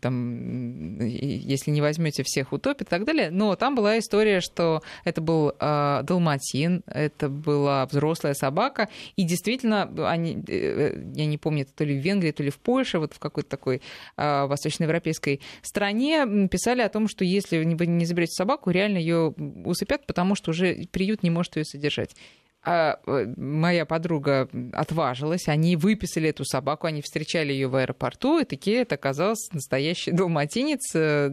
[0.00, 5.20] там, если не возьмете всех утопит и так далее, но там была история, что это
[5.20, 11.72] был э, далматин, это была взрослая собака, и действительно, они, э, я не помню, это
[11.72, 13.82] то ли в Венгрии, то ли в Польше, вот в какой-то такой
[14.16, 19.34] э, восточноевропейской стране писали о том, что если вы не заберете собаку, реально ее
[19.64, 22.14] усыпят, потому что уже приют не может ее содержать.
[22.64, 28.44] а, э, моя подруга отважилась, они выписали эту собаку, они встречали ее в аэропорту, и
[28.44, 30.94] такие это оказалось настоящий далматинец.
[30.94, 31.30] Э,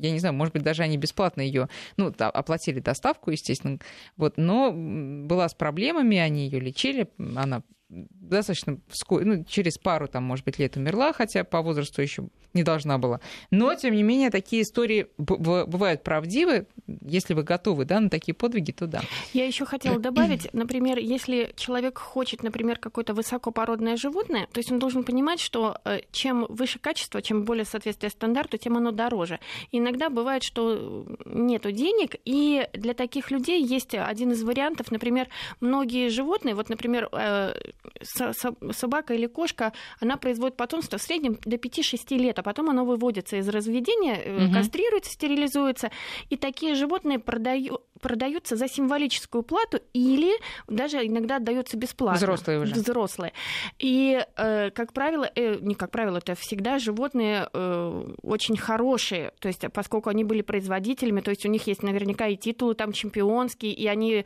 [0.00, 3.78] я не знаю, может быть, даже они бесплатно ее, ну, оплатили доставку, естественно,
[4.16, 10.24] вот, но была с проблемами, они ее лечили, она достаточно вскоре, ну, через пару, там,
[10.24, 13.20] может быть, лет умерла, хотя по возрасту еще не должна была.
[13.50, 16.66] Но, тем не менее, такие истории бывают правдивы.
[17.02, 19.02] Если вы готовы да, на такие подвиги, то да.
[19.32, 24.78] Я еще хотела добавить, например, если человек хочет, например, какое-то высокопородное животное, то есть он
[24.78, 29.40] должен понимать, что э, чем выше качество, чем более соответствие стандарту, тем оно дороже.
[29.72, 35.28] Иногда бывает, что нет денег, и для таких людей есть один из вариантов, например,
[35.60, 37.54] многие животные, вот, например, э,
[38.02, 43.36] собака или кошка, она производит потомство в среднем до 5-6 лет, а потом оно выводится
[43.36, 44.54] из разведения, угу.
[44.54, 45.90] кастрируется, стерилизуется.
[46.30, 50.32] И такие животные продаю, продаются за символическую плату или
[50.68, 52.18] даже иногда отдаются бесплатно.
[52.18, 52.74] Взрослые уже.
[52.74, 53.32] Взрослые.
[53.78, 57.48] И, э, как правило, э, не как правило, это всегда животные
[58.22, 62.36] очень хорошие, то есть поскольку они были производителями, то есть у них есть наверняка и
[62.36, 64.24] титулы там чемпионские, и они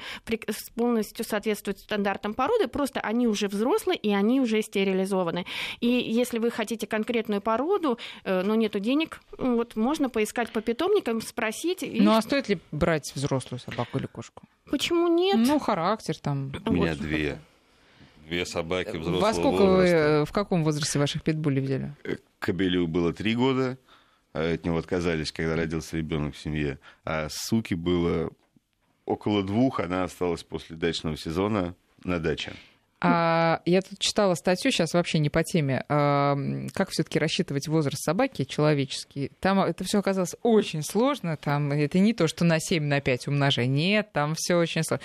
[0.74, 5.46] полностью соответствуют стандартам породы, просто они уже взрослые, и они уже стерилизованы.
[5.80, 11.84] И если вы хотите конкретную породу, но нету денег, вот можно поискать по питомникам, спросить.
[11.84, 14.42] Ну а стоит ли брать взрослую собаку или кошку?
[14.70, 15.36] Почему нет?
[15.36, 16.52] Ну, характер там.
[16.66, 17.38] У меня две.
[18.28, 19.76] Две собаки взрослого Во сколько возраста.
[19.76, 21.94] вы, э, в каком возрасте ваших питбулей взяли?
[22.04, 23.76] Э, Кобелю было три года,
[24.32, 26.78] а от него отказались, когда родился ребенок в семье.
[27.04, 28.30] А суки было
[29.04, 32.54] около двух, она осталась после дачного сезона на даче.
[33.04, 36.36] А я тут читала статью, сейчас вообще не по теме, а,
[36.72, 39.32] как все-таки рассчитывать возраст собаки человеческий.
[39.40, 41.36] Там это все оказалось очень сложно.
[41.36, 43.66] Там это не то, что на 7 на 5 умножай.
[43.66, 45.04] Нет, там все очень сложно.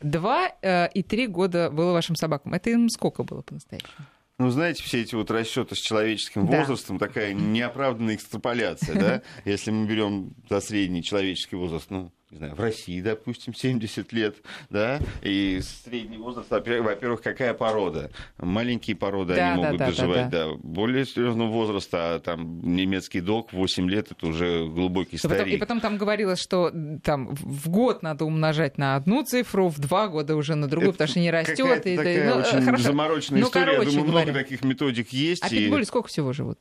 [0.00, 2.54] Два э, и три года было вашим собакам.
[2.54, 4.06] Это им сколько было по-настоящему?
[4.38, 6.58] Ну, знаете, все эти вот расчеты с человеческим да.
[6.58, 9.22] возрастом, такая неоправданная экстраполяция, да?
[9.46, 14.36] Если мы берем за средний человеческий возраст, ну, не знаю, в России, допустим, 70 лет,
[14.68, 18.10] да, и средний возраст, во-первых, какая порода?
[18.38, 20.50] Маленькие породы, да, они могут да, доживать да, да.
[20.50, 25.36] до более серьезного возраста, а там немецкий дог 8 лет, это уже глубокий старик.
[25.36, 26.72] И потом, и потом там говорилось, что
[27.04, 30.98] там в год надо умножать на одну цифру, в два года уже на другую, это
[30.98, 31.86] потому что не растет.
[31.86, 32.82] И, такая ну, очень хорошо.
[32.82, 34.26] замороченная ну, история, короче, я думаю, говоря.
[34.26, 35.44] много таких методик есть.
[35.44, 35.50] А и...
[35.50, 36.58] питбули сколько всего живут?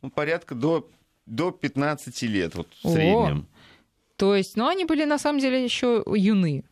[0.00, 0.88] Ну, порядка до,
[1.26, 2.92] до 15 лет, вот в О.
[2.92, 3.46] среднем.
[4.20, 6.62] То есть, ну, они были на самом деле еще юны.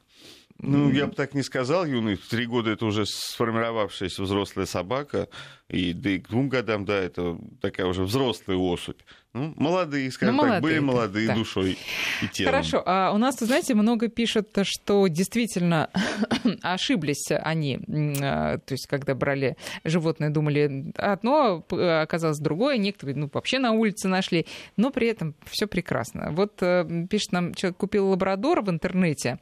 [0.61, 2.17] Ну, я бы так не сказал, юный.
[2.17, 5.29] В три года это уже сформировавшаяся взрослая собака.
[5.69, 8.99] И, да и к двум годам, да, это такая уже взрослая особь.
[9.35, 11.35] Ну, молодые, скажем ну, так, были молодые да.
[11.35, 11.79] душой
[12.23, 12.53] и телом.
[12.53, 12.83] Хорошо.
[12.87, 15.91] А у нас, знаете, много пишут, что действительно
[16.63, 17.79] ошиблись они.
[18.21, 22.79] А, то есть, когда брали животное, думали одно, оказалось другое.
[22.79, 24.47] Некоторые, ну, вообще на улице нашли.
[24.77, 26.33] Но при этом все прекрасно.
[26.33, 29.39] Вот э, пишет нам, человек купил лабрадора в интернете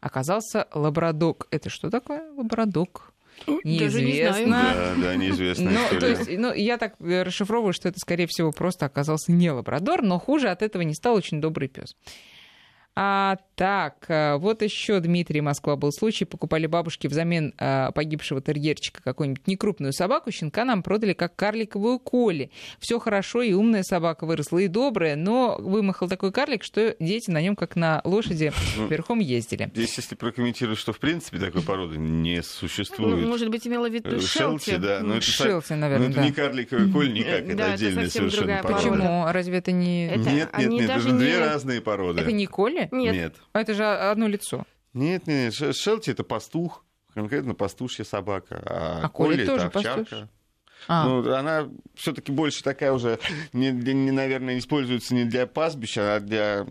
[0.00, 1.46] оказался лабрадок.
[1.50, 3.12] Это что такое лабрадок?
[3.64, 4.74] Неизвестно.
[4.74, 5.70] Да, да, неизвестно.
[5.70, 9.50] Ну, то есть, ну, я так э, расшифровываю, что это, скорее всего, просто оказался не
[9.50, 11.96] лабрадор, но хуже от этого не стал очень добрый пес.
[12.96, 16.24] А, так, э, вот еще Дмитрий Москва был случай.
[16.24, 20.30] Покупали бабушки взамен а, погибшего терьерчика какую-нибудь некрупную собаку.
[20.30, 22.50] Щенка нам продали как карликовую коли.
[22.78, 27.42] Все хорошо, и умная собака выросла, и добрая, но вымахал такой карлик, что дети на
[27.42, 29.70] нем как на лошади ну, верхом ездили.
[29.74, 33.28] Здесь, если прокомментировать, что в принципе такой породы не существует.
[33.28, 34.76] Может быть, имела в виду э, шелти?
[34.76, 35.00] да.
[35.02, 38.88] Но это, шелти, наверное, но это не карликовая коль никак, это отдельная совершенно порода.
[38.88, 39.26] Почему?
[39.30, 40.08] Разве это не...
[40.16, 42.22] Нет, нет, нет, это две разные породы.
[42.22, 42.88] Это не коли?
[42.90, 43.14] Нет.
[43.14, 43.34] Нет.
[43.52, 44.64] А это же одно лицо.
[44.92, 45.76] Нет, нет, нет.
[45.76, 46.84] Шелти это пастух,
[47.14, 48.62] конкретно пастушья собака.
[48.64, 50.04] А, а Коли, Коли тоже это овчарка.
[50.04, 50.28] Пастуш?
[50.88, 51.06] А.
[51.06, 53.18] Ну, она все-таки больше такая уже,
[53.52, 56.66] не, не, наверное, используется не для пастбища, а для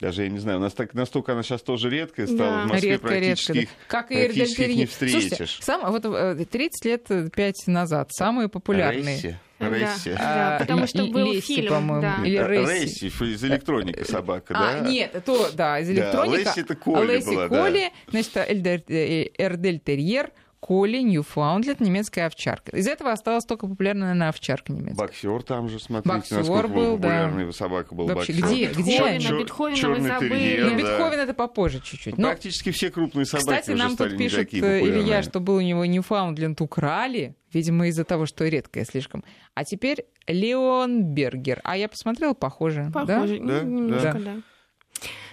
[0.00, 2.62] даже, я не знаю, у нас так, настолько она сейчас тоже редкая стала, да.
[2.64, 3.84] в Москве редко, практически, редко, да.
[3.88, 5.28] как практически их не встретишь.
[5.28, 6.02] Слушайте, сам, вот
[6.50, 9.16] 30 э, лет 5 назад самые популярные...
[9.16, 9.36] Ресси.
[9.58, 10.12] Ресси.
[10.12, 12.16] Да, а, потому что был Лесси, фильм, по-моему, да.
[12.24, 13.06] или Ресси.
[13.06, 14.88] Ресси из электроника собака, а, да?
[14.88, 16.44] Нет, то, да, из электроника.
[16.44, 18.10] Да, Лесси это Коли Лесси была, Коли, да.
[18.10, 22.76] значит, Эрдель Терьер, Коли, Ньюфаундленд, немецкая овчарка.
[22.76, 25.06] Из этого осталась только популярная, наверное, овчарка немецкая.
[25.06, 27.52] Боксер там же, смотрите, Боксер насколько был, популярный да.
[27.52, 28.48] собака был Вообще, боксер.
[28.48, 28.66] где?
[28.66, 28.98] Где?
[28.98, 30.28] Бетховена, Бетховена вы забыли.
[30.28, 30.76] Терьер, да.
[30.76, 32.18] Бетховен это попозже чуть-чуть.
[32.18, 32.28] Но...
[32.28, 34.80] Практически все крупные собаки Кстати, уже нам стали тут пишет э.
[34.80, 39.22] Илья, что был у него Ньюфаундленд украли, видимо, из-за того, что редкая слишком.
[39.54, 41.60] А теперь Леон Бергер.
[41.62, 42.90] А я посмотрела, похоже.
[42.92, 43.62] Похоже, да?
[43.62, 44.18] немножко, да.
[44.18, 44.42] да.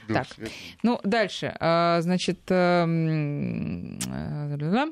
[0.08, 0.28] Так,
[0.84, 1.56] ну, дальше.
[1.60, 4.88] А, значит, эм, э,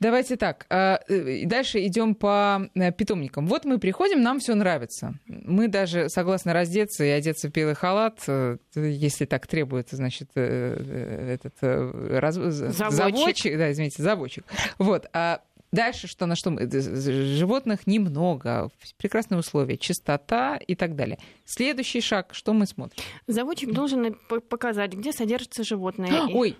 [0.00, 0.66] Давайте так.
[0.70, 3.46] а, э, Дальше идем по э, питомникам.
[3.48, 5.14] Вот мы приходим, нам все нравится.
[5.26, 11.54] Мы даже согласны раздеться и одеться в белый халат, э, если так требует, значит, этот
[11.62, 12.92] э, раз- Заводчик.
[12.92, 14.44] заводчик, да, извините, заводчик.
[14.78, 15.06] Вот.
[15.12, 15.40] А
[15.72, 21.18] дальше что на что Животных немного, прекрасные условия, чистота и так далее.
[21.44, 23.02] Следующий шаг, что мы смотрим?
[23.26, 24.16] Заводчик должен
[24.48, 26.28] показать, где содержится животное.
[26.32, 26.56] Ой,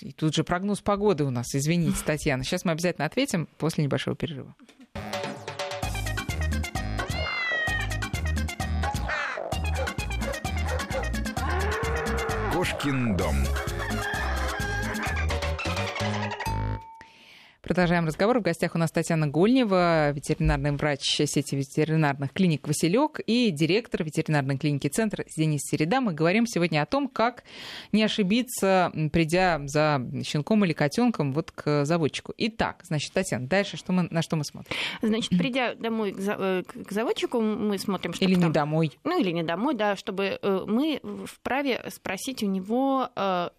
[0.00, 2.44] и тут же прогноз погоды у нас, извините, Татьяна.
[2.44, 4.54] Сейчас мы обязательно ответим после небольшого перерыва.
[12.52, 13.36] Кошкин дом.
[17.70, 18.40] Продолжаем разговор.
[18.40, 24.58] В гостях у нас Татьяна Гольнева, ветеринарный врач сети ветеринарных клиник «Василек» и директор ветеринарной
[24.58, 26.00] клиники «Центр» Денис Середа.
[26.00, 27.44] Мы говорим сегодня о том, как
[27.92, 32.34] не ошибиться, придя за щенком или котенком вот к заводчику.
[32.38, 34.74] Итак, значит, Татьяна, дальше что мы, на что мы смотрим?
[35.00, 38.52] Значит, придя домой к, за- э, к- заводчику, мы смотрим, что Или не там...
[38.52, 38.98] домой?
[39.04, 43.50] Ну, или не домой, да, чтобы э, мы вправе спросить у него, э,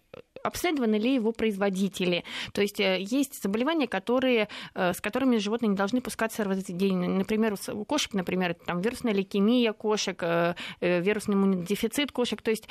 [0.42, 2.24] обследованы ли его производители.
[2.52, 7.08] То есть э, есть заболевания, которые, э, с которыми животные не должны пускаться в разведение.
[7.08, 12.40] Например, у кошек, например, там вирусная лейкемия кошек, э, вирусный иммунодефицит кошек.
[12.42, 12.68] То есть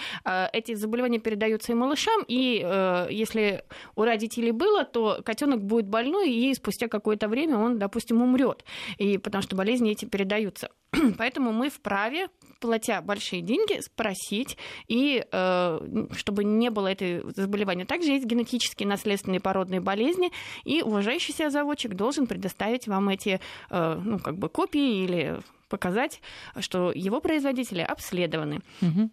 [0.53, 2.65] эти заболевания передаются и малышам, и
[3.09, 3.63] если
[3.95, 8.63] у родителей было, то котенок будет больной, и спустя какое-то время он, допустим, умрет.
[8.97, 10.69] И потому что болезни эти передаются.
[11.17, 12.27] Поэтому мы вправе
[12.61, 14.57] платя большие деньги, спросить,
[14.87, 17.85] и э, чтобы не было этой заболевания.
[17.85, 20.31] Также есть генетические наследственные породные болезни,
[20.63, 26.21] и уважающий себя заводчик должен предоставить вам эти э, ну, как бы копии или показать,
[26.59, 28.59] что его производители обследованы.
[28.81, 29.11] Мгм.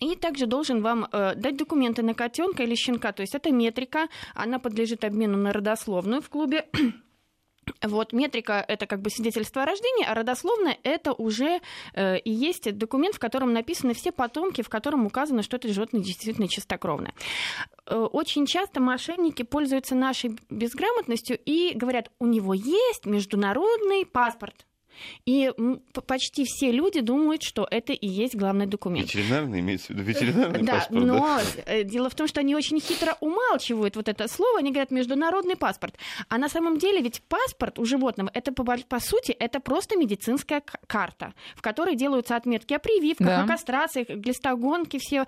[0.00, 3.12] И также должен вам э, дать документы на котенка или щенка.
[3.12, 6.66] То есть это метрика, она подлежит обмену на родословную в клубе.
[7.80, 11.60] Вот метрика это как бы свидетельство о рождении, а родословная это уже
[11.94, 16.02] э, и есть документ, в котором написаны все потомки, в котором указано, что это животное
[16.02, 17.14] действительно чистокровное.
[17.86, 24.66] Э, очень часто мошенники пользуются нашей безграмотностью и говорят, у него есть международный паспорт.
[25.26, 25.50] И
[26.06, 29.12] почти все люди думают, что это и есть главный документ.
[29.14, 31.06] Ветеринарный имеется в виду ветеринарный Да, паспорт, да?
[31.06, 34.90] но э, дело в том, что они очень хитро умалчивают вот это слово, они говорят
[34.90, 35.96] международный паспорт.
[36.28, 40.62] А на самом деле ведь паспорт у животного, это по, по сути, это просто медицинская
[40.86, 43.42] карта, в которой делаются отметки о прививках, Да.
[43.44, 45.26] о кастрациях, глистогонке, все.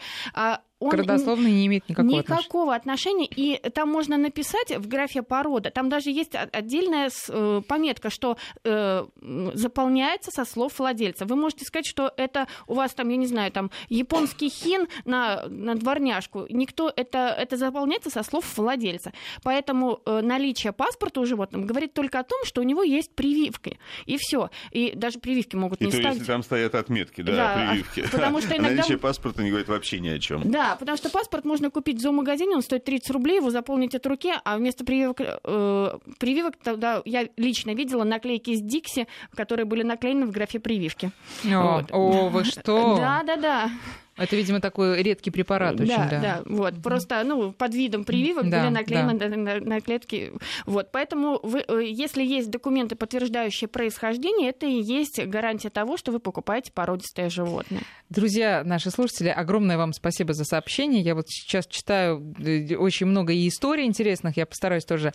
[0.85, 2.43] Он К родословной не имеет никакого отношения.
[2.45, 3.27] Никакого отношения.
[3.27, 5.71] И там можно написать в графе порода.
[5.71, 9.07] Там даже есть отдельная э, пометка, что э,
[9.55, 11.25] заполняется со слов владельца.
[11.27, 15.45] Вы можете сказать, что это у вас там, я не знаю, там японский хин на,
[15.49, 16.47] на дворняжку.
[16.51, 19.13] Никто это, это заполняется со слов владельца.
[19.43, 23.79] Поэтому э, наличие паспорта у животного говорит только о том, что у него есть прививки.
[24.07, 24.51] И все.
[24.71, 26.15] И даже прививки могут И не то, ставить.
[26.19, 28.03] если там стоят отметки, да, Да, прививки.
[28.11, 30.51] потому что иногда- Наличие паспорта не говорит вообще ни о чем.
[30.51, 34.07] Да, потому что паспорт можно купить в зоомагазине, он стоит 30 рублей, его заполнить от
[34.07, 39.83] руки, а вместо прививок, э, прививок тогда я лично видела наклейки из Дикси, которые были
[39.83, 41.11] наклеены в графе прививки.
[41.45, 41.87] О, Вот.
[41.93, 42.97] о, вы что?
[43.05, 43.71] Да, да, да.
[44.17, 46.21] Это, видимо, такой редкий препарат очень, да, да.
[46.21, 46.81] да, вот.
[46.83, 50.33] Просто, ну, под видом прививок Да, были наклеены на- на- наклейки.
[50.67, 56.13] Вот, поэтому вы, э, если есть документы, подтверждающие происхождение, это и есть гарантия того, что
[56.13, 57.81] вы покупаете породистое животное.
[58.09, 61.03] Друзья, наши слушатели, огромное вам спасибо за сообщение.
[61.03, 65.13] Я вот сейчас читаю э, очень много и историй интересных, я постараюсь тоже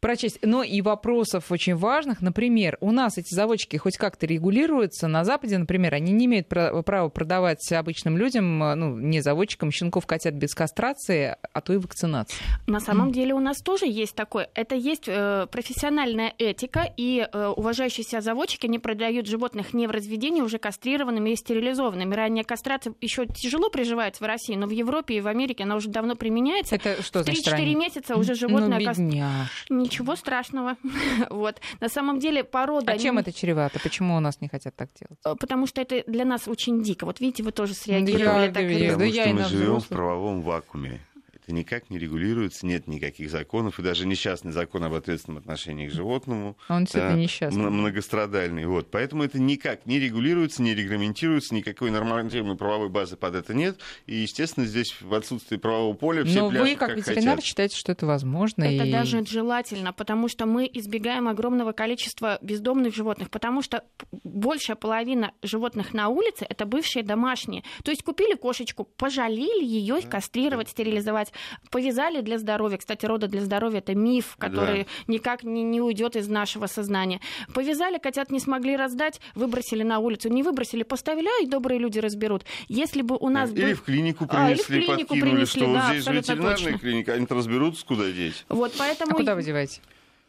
[0.00, 2.20] прочесть, но и вопросов очень важных.
[2.20, 5.08] Например, у нас эти заводчики хоть как-то регулируются.
[5.08, 10.06] На Западе, например, они не имеют пра- права продавать обычным людям, ну, не заводчикам, щенков,
[10.06, 12.36] котят без кастрации, а то и вакцинации.
[12.66, 14.48] На самом деле у нас тоже есть такое.
[14.54, 19.90] Это есть э, профессиональная этика, и э, уважающие себя заводчики не продают животных не в
[19.90, 22.14] разведении, уже кастрированными и стерилизованными.
[22.14, 25.88] Ранняя кастрация еще тяжело приживается в России, но в Европе и в Америке она уже
[25.88, 26.74] давно применяется.
[26.76, 27.74] Это что В значит 3-4 ранее?
[27.74, 29.87] месяца уже животное Ну, бедняжки.
[29.88, 30.76] Ничего страшного.
[31.30, 31.60] вот.
[31.80, 32.92] На самом деле порода...
[32.92, 33.80] А чем это чревато?
[33.80, 35.18] Почему у нас не хотят так делать?
[35.24, 37.04] э, Потому что это для нас очень дико.
[37.06, 38.98] Вот видите, вы тоже Я- среагировали так я- резко.
[38.98, 41.00] да Потому я что и мы живем в правовом вакууме.
[41.48, 45.90] Это никак не регулируется, нет никаких законов, и даже несчастный закон об ответственном отношении к
[45.90, 46.58] животному.
[46.68, 47.70] Он действительно да, несчастный.
[47.70, 48.66] Многострадальный.
[48.66, 48.90] Вот.
[48.90, 53.78] Поэтому это никак не регулируется, не регламентируется, никакой нормативной правовой базы под это нет.
[54.04, 57.44] И, естественно, здесь в отсутствии правового поля все Но вы, пляшут, как, как ветеринар, хотят.
[57.46, 58.64] считаете, что это возможно?
[58.64, 63.84] Это и- даже желательно, потому что мы избегаем огромного количества бездомных животных, потому что
[64.22, 67.64] большая половина животных на улице это бывшие домашние.
[67.84, 71.32] То есть купили кошечку, пожалели ее кастрировать, стерилизовать,
[71.70, 72.76] повязали для здоровья.
[72.78, 77.20] Кстати, рода для здоровья это миф, который никак не, не уйдет из нашего сознания.
[77.54, 80.28] Повязали, котят не смогли раздать, выбросили на улицу.
[80.28, 82.44] Не выбросили, поставили, а и добрые люди разберут.
[82.68, 83.74] Если бы у нас Или был...
[83.74, 86.56] в клинику А, или в принесли, клинику подкинули, принесли, что вот да, здесь же ветеринарная
[86.56, 86.78] точно.
[86.78, 88.44] клиника, они-то разберутся, куда деть.
[88.48, 89.14] Вот А поэтому...
[89.14, 89.80] куда вы деваете?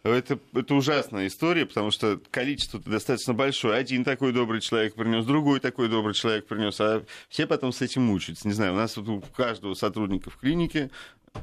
[0.03, 3.75] Это, это ужасная история, потому что количество достаточно большое.
[3.75, 8.03] Один такой добрый человек принес, другой такой добрый человек принес, а все потом с этим
[8.03, 8.47] мучаются.
[8.47, 10.89] Не знаю, у нас вот у каждого сотрудника в клинике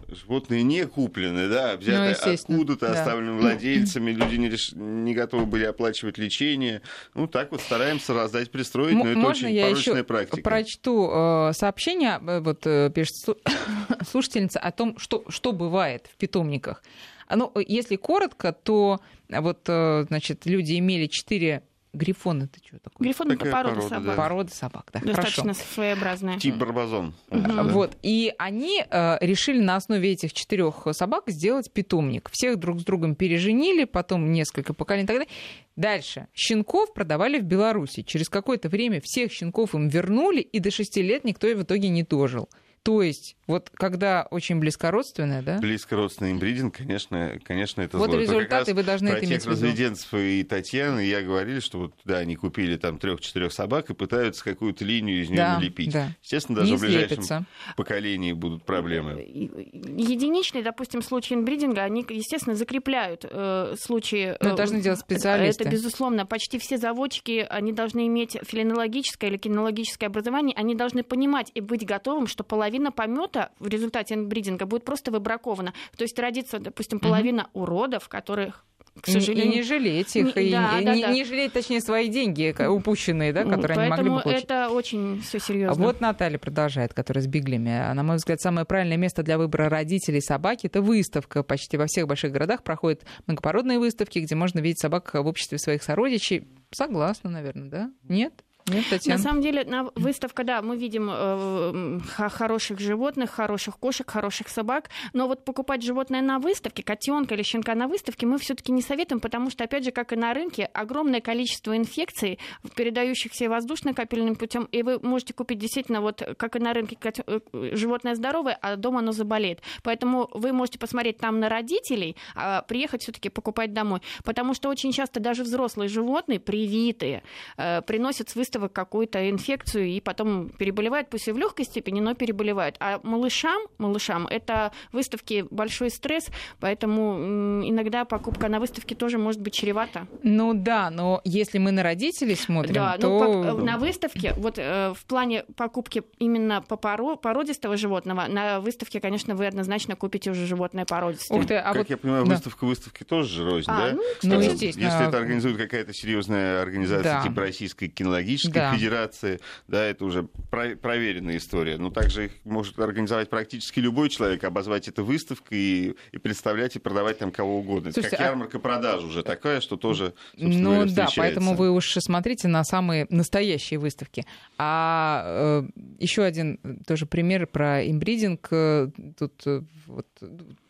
[0.09, 2.92] животные не куплены, да, взяты Ну, откуда-то, да.
[3.00, 6.82] оставлены владельцами, люди не, реш- не готовы были оплачивать лечение.
[7.14, 10.42] Ну, так вот стараемся раздать, пристроить, М- но это Можно очень я порочная еще практика.
[10.42, 13.38] прочту э, сообщение, э, вот э, пишет слу-
[14.11, 16.82] слушательница, о том, что, что бывает в питомниках.
[17.26, 21.62] А, Ну, если коротко, то э, вот, э, значит, люди имели четыре
[21.96, 23.06] грифона, это что такое?
[23.06, 24.04] Грифон это порода порода, собак.
[24.04, 24.14] да.
[24.14, 25.16] Породы собак, да, хорошо.
[25.16, 26.38] Достаточно своеобразная.
[26.38, 27.14] Тип барбазон.
[27.30, 27.62] А, Да.
[27.64, 27.96] Вот.
[28.02, 32.28] И они э, решили на основе этих четырех собак сделать питомник.
[32.32, 35.32] Всех друг с другом переженили, потом несколько поколений и так далее.
[35.74, 36.28] Дальше.
[36.34, 38.02] Щенков продавали в Беларуси.
[38.02, 42.02] Через какое-то время всех щенков им вернули, и до шести лет никто в итоге не
[42.02, 42.48] дожил.
[42.87, 45.59] То есть, вот когда очень близкородственное, да?
[45.59, 48.18] Близко родственный имбридинг, конечно, конечно, это Вот зло.
[48.18, 49.51] Как результаты, вы должны про это тех иметь виду.
[49.51, 53.95] разведенцев и Татьяны и я говорили, что вот, да, они купили там трех-четырех собак и
[53.95, 55.93] пытаются какую-то линию из нее Да, налепить.
[55.93, 56.12] да.
[56.22, 57.45] Естественно, даже Не в ближайшем слепится.
[57.76, 59.20] поколении будут проблемы.
[59.20, 64.37] Единичные, допустим, случаи инбридинга, они, естественно, закрепляют э, случаи.
[64.41, 65.64] Но э, должны делать специалисты.
[65.64, 66.24] Это, безусловно.
[66.24, 71.84] Почти все заводчики, они должны иметь филинологическое или кинологическое образование, они должны понимать и быть
[71.84, 75.72] готовым, что половина помета в результате инбридинга будет просто выбракована.
[75.96, 78.64] То есть родится, допустим, половина уродов, которых
[78.98, 81.12] к сожалению, И не жалеть их, Не- и да, и да, не, да.
[81.12, 84.44] не жалеть, точнее, свои деньги упущенные, да, которые они могли Поэтому бы получить.
[84.44, 85.84] это очень все А серьезно.
[85.84, 87.72] вот Наталья продолжает, которая с биглями.
[87.72, 91.42] А, На мой взгляд, самое правильное место для выбора родителей собаки– это выставка.
[91.42, 95.82] Почти во всех больших городах проходят многопородные выставки, где можно видеть собак в обществе своих
[95.82, 96.48] сородичей.
[96.70, 97.90] Согласна, наверное, да?
[98.02, 98.32] Нет?
[98.68, 99.18] Нет, На Татьяна?
[99.22, 105.28] самом деле, на выставка, да, мы видим э, хороших животных, хороших кошек, хороших собак, но
[105.28, 109.50] вот покупать животное на выставке, котенка или щенка на выставке, мы все-таки не советуем, потому
[109.50, 112.40] что, опять же, как и на рынке, огромное количество инфекций,
[112.74, 117.40] передающихся воздушно-капельным путем, и вы можете купить действительно, вот как и на рынке, э,
[117.72, 119.60] животное здоровое, а дома оно заболеет.
[119.84, 124.00] Поэтому вы можете посмотреть там на родителей, а приехать все-таки покупать домой.
[124.24, 127.22] Потому что очень часто даже взрослые животные, привитые,
[127.56, 132.14] э, приносят с выставок какую-то инфекцию и потом переболевают, пусть и в легкой степени, но
[132.14, 132.76] переболевают.
[132.80, 136.28] А малышам, малышам это выставки большой стресс,
[136.61, 140.07] поэтому иногда покупка на выставке тоже может быть чревата.
[140.22, 143.09] Ну да, но если мы на родителей смотрим, Да, то...
[143.44, 149.00] ну, на выставке, вот э, в плане покупки именно по поро- породистого животного, на выставке,
[149.00, 151.38] конечно, вы однозначно купите уже животное породистое.
[151.38, 151.90] Ух ты, а как вот...
[151.90, 152.32] я понимаю, да.
[152.32, 153.92] выставка выставки тоже же рознь, А, да?
[153.92, 154.84] ну, Ну, Кстати, естественно.
[154.86, 157.22] Если это организует какая-то серьезная организация Да.
[157.22, 158.74] типа Российской кинологической Да.
[158.74, 161.76] федерации, да, это уже про- проверенная история.
[161.78, 166.78] Но также их может организовать практически любой человек, обозвать это выставкой и, и представлять и
[166.78, 167.88] продавать там кого угодно.
[167.88, 171.70] Это Слушайте, как а- ярмарка продаж уже такая, что тоже, Ну говоря, да, поэтому вы
[171.70, 174.24] уж смотрите на самые настоящие выставки.
[174.59, 175.68] А э,
[175.99, 178.49] еще один тоже пример про имбридинг.
[178.51, 178.88] Э,
[179.18, 180.07] Тут э, вот,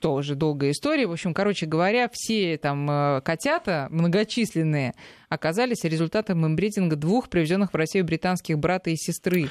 [0.01, 1.07] тоже долгая история.
[1.07, 4.95] В общем, короче говоря, все там э, котята многочисленные
[5.29, 9.49] оказались результатом имбридинга двух привезенных в Россию британских брата и сестры.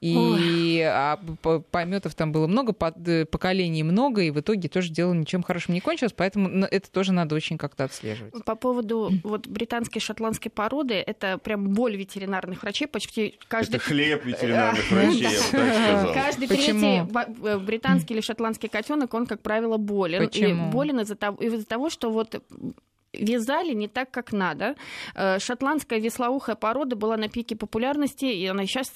[0.00, 1.18] И а,
[1.70, 5.74] пометов там было много, под- э, поколений много, и в итоге тоже дело ничем хорошим
[5.74, 8.32] не кончилось, поэтому н- это тоже надо очень как-то отслеживать.
[8.46, 12.88] По поводу вот британской шотландской породы, это прям боль ветеринарных врачей.
[12.88, 13.76] Почти каждый...
[13.76, 16.14] Это хлеб ветеринарных врачей, я бы так сказал.
[16.14, 17.06] Каждый Почему?
[17.06, 20.24] третий э, британский или шотландский котенок, он, как правило, болен.
[20.24, 20.68] Почему?
[20.68, 21.14] И болен из-за
[21.66, 22.42] того, что вот
[23.12, 24.76] вязали не так, как надо.
[25.14, 28.92] Э, шотландская веслоухая порода была на пике популярности, и она сейчас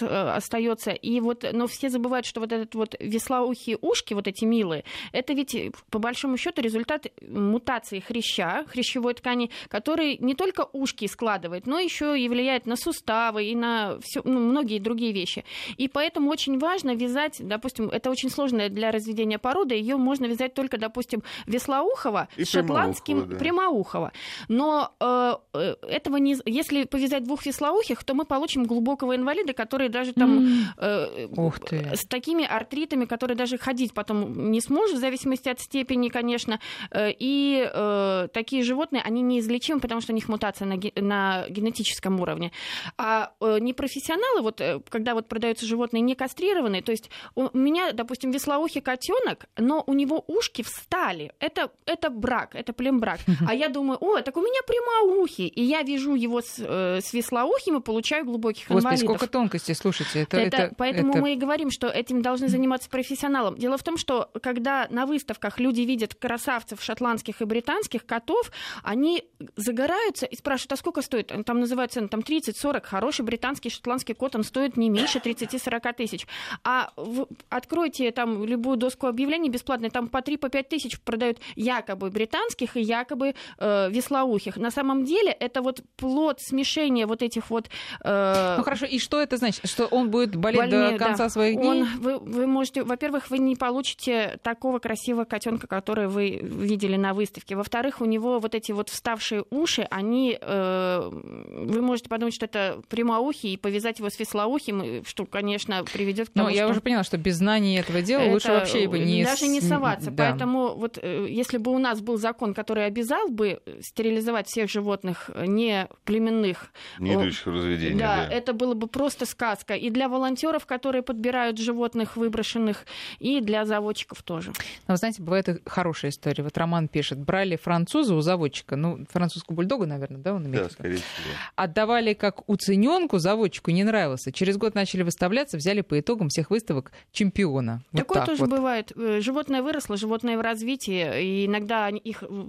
[0.00, 0.90] остается.
[0.90, 5.32] И вот, но все забывают, что вот этот вот веслоухие ушки, вот эти милые, это
[5.32, 5.56] ведь
[5.90, 12.18] по большому счету результат мутации хряща, хрящевой ткани, который не только ушки складывает, но еще
[12.18, 15.44] и влияет на суставы и на все, ну, многие другие вещи.
[15.76, 20.54] И поэтому очень важно вязать, допустим, это очень сложная для разведения порода, ее можно вязать
[20.54, 23.36] только, допустим, веслоухого И шотландским да.
[23.54, 24.12] Прямоухого.
[24.48, 26.36] Но э, э, этого не...
[26.44, 31.28] Если повязать двух веслоухих, то мы получим глубокого инвалида, который даже там э,
[31.68, 31.90] ты.
[31.94, 36.60] с такими артритами, которые даже ходить потом не сможет, в зависимости от степени, конечно.
[36.90, 41.46] Э, И э, такие животные, они неизлечимы, потому что у них мутация на, ге- на
[41.48, 42.50] генетическом уровне.
[42.98, 47.92] А э, непрофессионалы, вот э, когда вот продаются животные не кастрированные, то есть у меня,
[47.92, 51.32] допустим, веслоухий котенок, но у него ушки встали.
[51.38, 53.20] Это, это брак, это плембрак.
[53.48, 55.46] А я думаю, о, так у меня прямоухий.
[55.46, 59.04] И я вяжу его с, э, с веслоухим и получаю глубоких Господи, инвалидов.
[59.16, 60.22] сколько тонкостей, слушайте.
[60.22, 63.56] Это, Это, это- поэтому это- мы и говорим, что этим должны заниматься профессионалом.
[63.58, 68.50] Дело в том, что когда на выставках люди видят красавцев шотландских и британских котов,
[68.82, 69.24] они
[69.56, 71.32] загораются и спрашивают, а сколько стоит?
[71.46, 72.84] Там называют цену там 30-40.
[72.86, 76.26] Хороший британский шотландский кот, он стоит не меньше 30-40 тысяч.
[76.64, 82.76] А в- откройте там любую доску объявлений бесплатной, там по 3-5 тысяч продают якобы британских
[82.76, 84.56] и якобы э, веслоухих.
[84.56, 87.68] На самом деле это вот плод смешения вот этих вот...
[88.02, 89.68] э, Ну хорошо, и что это значит?
[89.68, 91.30] Что он будет болеть Больнее, до конца да.
[91.30, 91.68] своих дней?
[91.68, 97.14] Он, вы, вы можете, во-первых, вы не получите такого красивого котенка, который вы видели на
[97.14, 97.56] выставке.
[97.56, 102.80] Во-вторых, у него вот эти вот вставшие уши, они, э, вы можете подумать, что это
[102.88, 106.72] прямоухий и повязать его с веслоухим, и что, конечно, приведет к Ну, тому, я что
[106.72, 109.24] уже поняла, что без знаний этого дела лучше это вообще бы не...
[109.24, 110.10] даже не соваться.
[110.10, 110.30] да.
[110.30, 115.30] Поэтому вот э, если бы у нас был закон, который обязал бы стерилизовать всех животных
[115.34, 118.32] э, не племенных, Не идущих в разведение, да, да.
[118.34, 119.74] это было бы просто сказка.
[119.74, 122.86] И для волонтеров, которые подбирают животных выброшенных,
[123.18, 124.52] и для заводчиков тоже.
[124.88, 126.44] Но вы знаете, бывает и хорошая история.
[126.44, 130.70] Вот Роман пишет, брали француза у заводчика, ну, французскую бульдогу, наверное, да, он имеет Да,
[130.70, 131.34] скорее всего.
[131.56, 134.32] Отдавали как уцененку, заводчику не нравился.
[134.32, 137.82] Через год начали выставляться, взяли по итогам всех выставок чемпиона.
[137.92, 138.50] Вот Такое так тоже вот.
[138.50, 138.92] бывает.
[138.96, 142.44] Э, Животное выросло, животное в развитии, и иногда они- их э,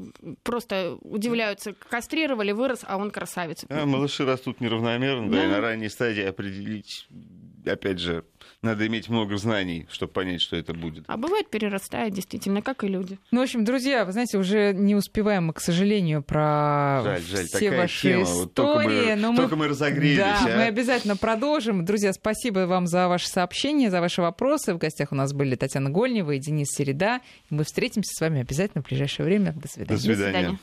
[0.68, 1.74] просто удивляются.
[1.74, 3.66] Кастрировали, вырос, а он красавец.
[3.70, 5.53] А, малыши растут неравномерно, да, и Да.
[5.55, 7.07] на ранней стадии определить,
[7.66, 8.24] опять же,
[8.66, 11.05] надо иметь много знаний, чтобы понять, что это будет.
[11.07, 13.18] А бывает перерастает, действительно, как и люди.
[13.32, 17.45] Ну, в общем, друзья, вы знаете, уже не успеваем мы, к сожалению, про Жаль, жаль,
[17.47, 18.26] все такая ваши тема.
[18.26, 19.13] Вот только мы- истории.
[19.16, 20.47] но только мы разогрелись, Да, а.
[20.57, 21.86] мы обязательно продолжим.
[21.86, 24.74] Друзья, спасибо вам за ваши сообщения, за ваши вопросы.
[24.74, 27.22] В гостях у нас были Татьяна Гольнева и Денис Середа.
[27.49, 29.53] Мы встретимся с вами обязательно в ближайшее время.
[29.53, 29.95] До свидания.
[29.95, 30.32] До свидания.
[30.32, 30.59] До свидания.